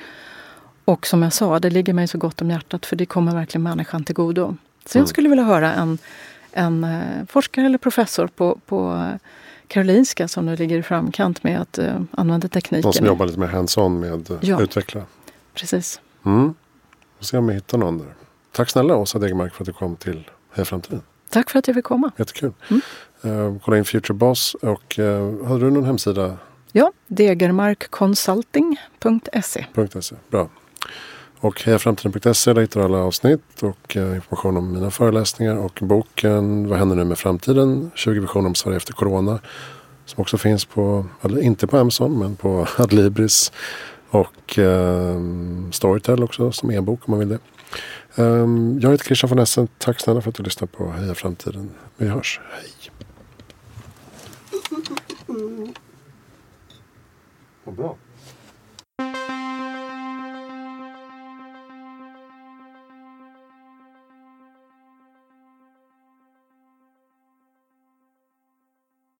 Och 0.85 1.07
som 1.07 1.23
jag 1.23 1.33
sa, 1.33 1.59
det 1.59 1.69
ligger 1.69 1.93
mig 1.93 2.07
så 2.07 2.17
gott 2.17 2.41
om 2.41 2.49
hjärtat 2.49 2.85
för 2.85 2.95
det 2.95 3.05
kommer 3.05 3.35
verkligen 3.35 3.63
människan 3.63 4.03
till 4.03 4.15
godo. 4.15 4.57
Så 4.85 4.97
jag 4.97 5.07
skulle 5.07 5.29
vilja 5.29 5.43
höra 5.43 5.73
en, 5.73 5.97
en 6.51 6.83
eh, 6.83 7.25
forskare 7.27 7.65
eller 7.65 7.77
professor 7.77 8.27
på, 8.27 8.59
på 8.65 9.09
Karolinska 9.69 10.27
som 10.27 10.45
nu 10.45 10.55
ligger 10.55 10.77
i 10.77 10.83
framkant 10.83 11.43
med 11.43 11.61
att 11.61 11.77
eh, 11.77 12.01
använda 12.11 12.47
tekniken. 12.47 12.81
Någon 12.87 12.93
som 12.93 13.05
jobbar 13.05 13.25
lite 13.25 13.39
mer 13.39 13.47
hands-on 13.47 13.99
med 13.99 14.13
att 14.13 14.31
Ja. 14.43 14.61
utveckla. 14.61 15.01
Precis. 15.53 16.01
Mm. 16.25 16.53
Vi 17.19 17.25
se 17.25 17.37
om 17.37 17.47
jag 17.49 17.55
hittar 17.55 17.77
någon 17.77 17.97
där. 17.97 18.07
Tack 18.51 18.69
snälla 18.69 18.95
Åsa 18.95 19.19
Degermark 19.19 19.53
för 19.53 19.63
att 19.63 19.65
du 19.65 19.73
kom 19.73 19.95
till 19.95 20.29
Heja 20.53 20.65
Framtiden. 20.65 21.01
Tack 21.29 21.49
för 21.49 21.59
att 21.59 21.67
jag 21.67 21.75
fick 21.75 21.85
komma. 21.85 22.11
Jättekul. 22.17 22.51
Mm. 22.69 22.81
Eh, 23.21 23.55
kolla 23.61 23.77
in 23.77 23.85
Future 23.85 24.13
Boss 24.13 24.53
och 24.53 24.95
uh, 24.99 25.45
har 25.47 25.59
du 25.59 25.71
någon 25.71 25.83
hemsida? 25.83 26.37
Ja, 26.71 26.91
degermarkconsulting.se. 27.07 29.65
.se. 30.01 30.15
Bra. 30.29 30.49
Och 31.41 31.61
hejaframtiden.se 31.61 32.53
där 32.53 32.61
hittar 32.61 32.79
du 32.79 32.85
alla 32.85 32.97
avsnitt 32.97 33.63
och 33.63 33.97
eh, 33.97 34.15
information 34.15 34.57
om 34.57 34.73
mina 34.73 34.91
föreläsningar 34.91 35.55
och 35.55 35.79
boken 35.81 36.69
Vad 36.69 36.79
händer 36.79 36.95
nu 36.95 37.03
med 37.03 37.17
framtiden? 37.17 37.91
20 37.95 38.19
visioner 38.19 38.47
om 38.47 38.55
Sverige 38.55 38.77
efter 38.77 38.93
Corona. 38.93 39.39
Som 40.05 40.21
också 40.21 40.37
finns 40.37 40.65
på, 40.65 41.05
eller 41.21 41.41
inte 41.41 41.67
på 41.67 41.77
Amazon 41.77 42.19
men 42.19 42.35
på 42.35 42.67
Adlibris 42.77 43.51
och 44.09 44.59
eh, 44.59 45.19
Storytel 45.71 46.23
också 46.23 46.51
som 46.51 46.71
e-bok 46.71 46.99
om 47.05 47.11
man 47.11 47.19
vill 47.19 47.29
det. 47.29 47.39
Um, 48.15 48.79
jag 48.81 48.91
heter 48.91 49.05
Christian 49.05 49.29
von 49.29 49.39
Essen. 49.39 49.67
Tack 49.77 49.99
snälla 49.99 50.21
för 50.21 50.29
att 50.29 50.35
du 50.35 50.43
lyssnade 50.43 50.73
på 50.73 50.91
Heja 50.91 51.15
Framtiden. 51.15 51.71
Vi 51.97 52.07
hörs. 52.07 52.39
Hej. 52.51 52.91
Vad 57.63 57.75
bra. 57.75 57.95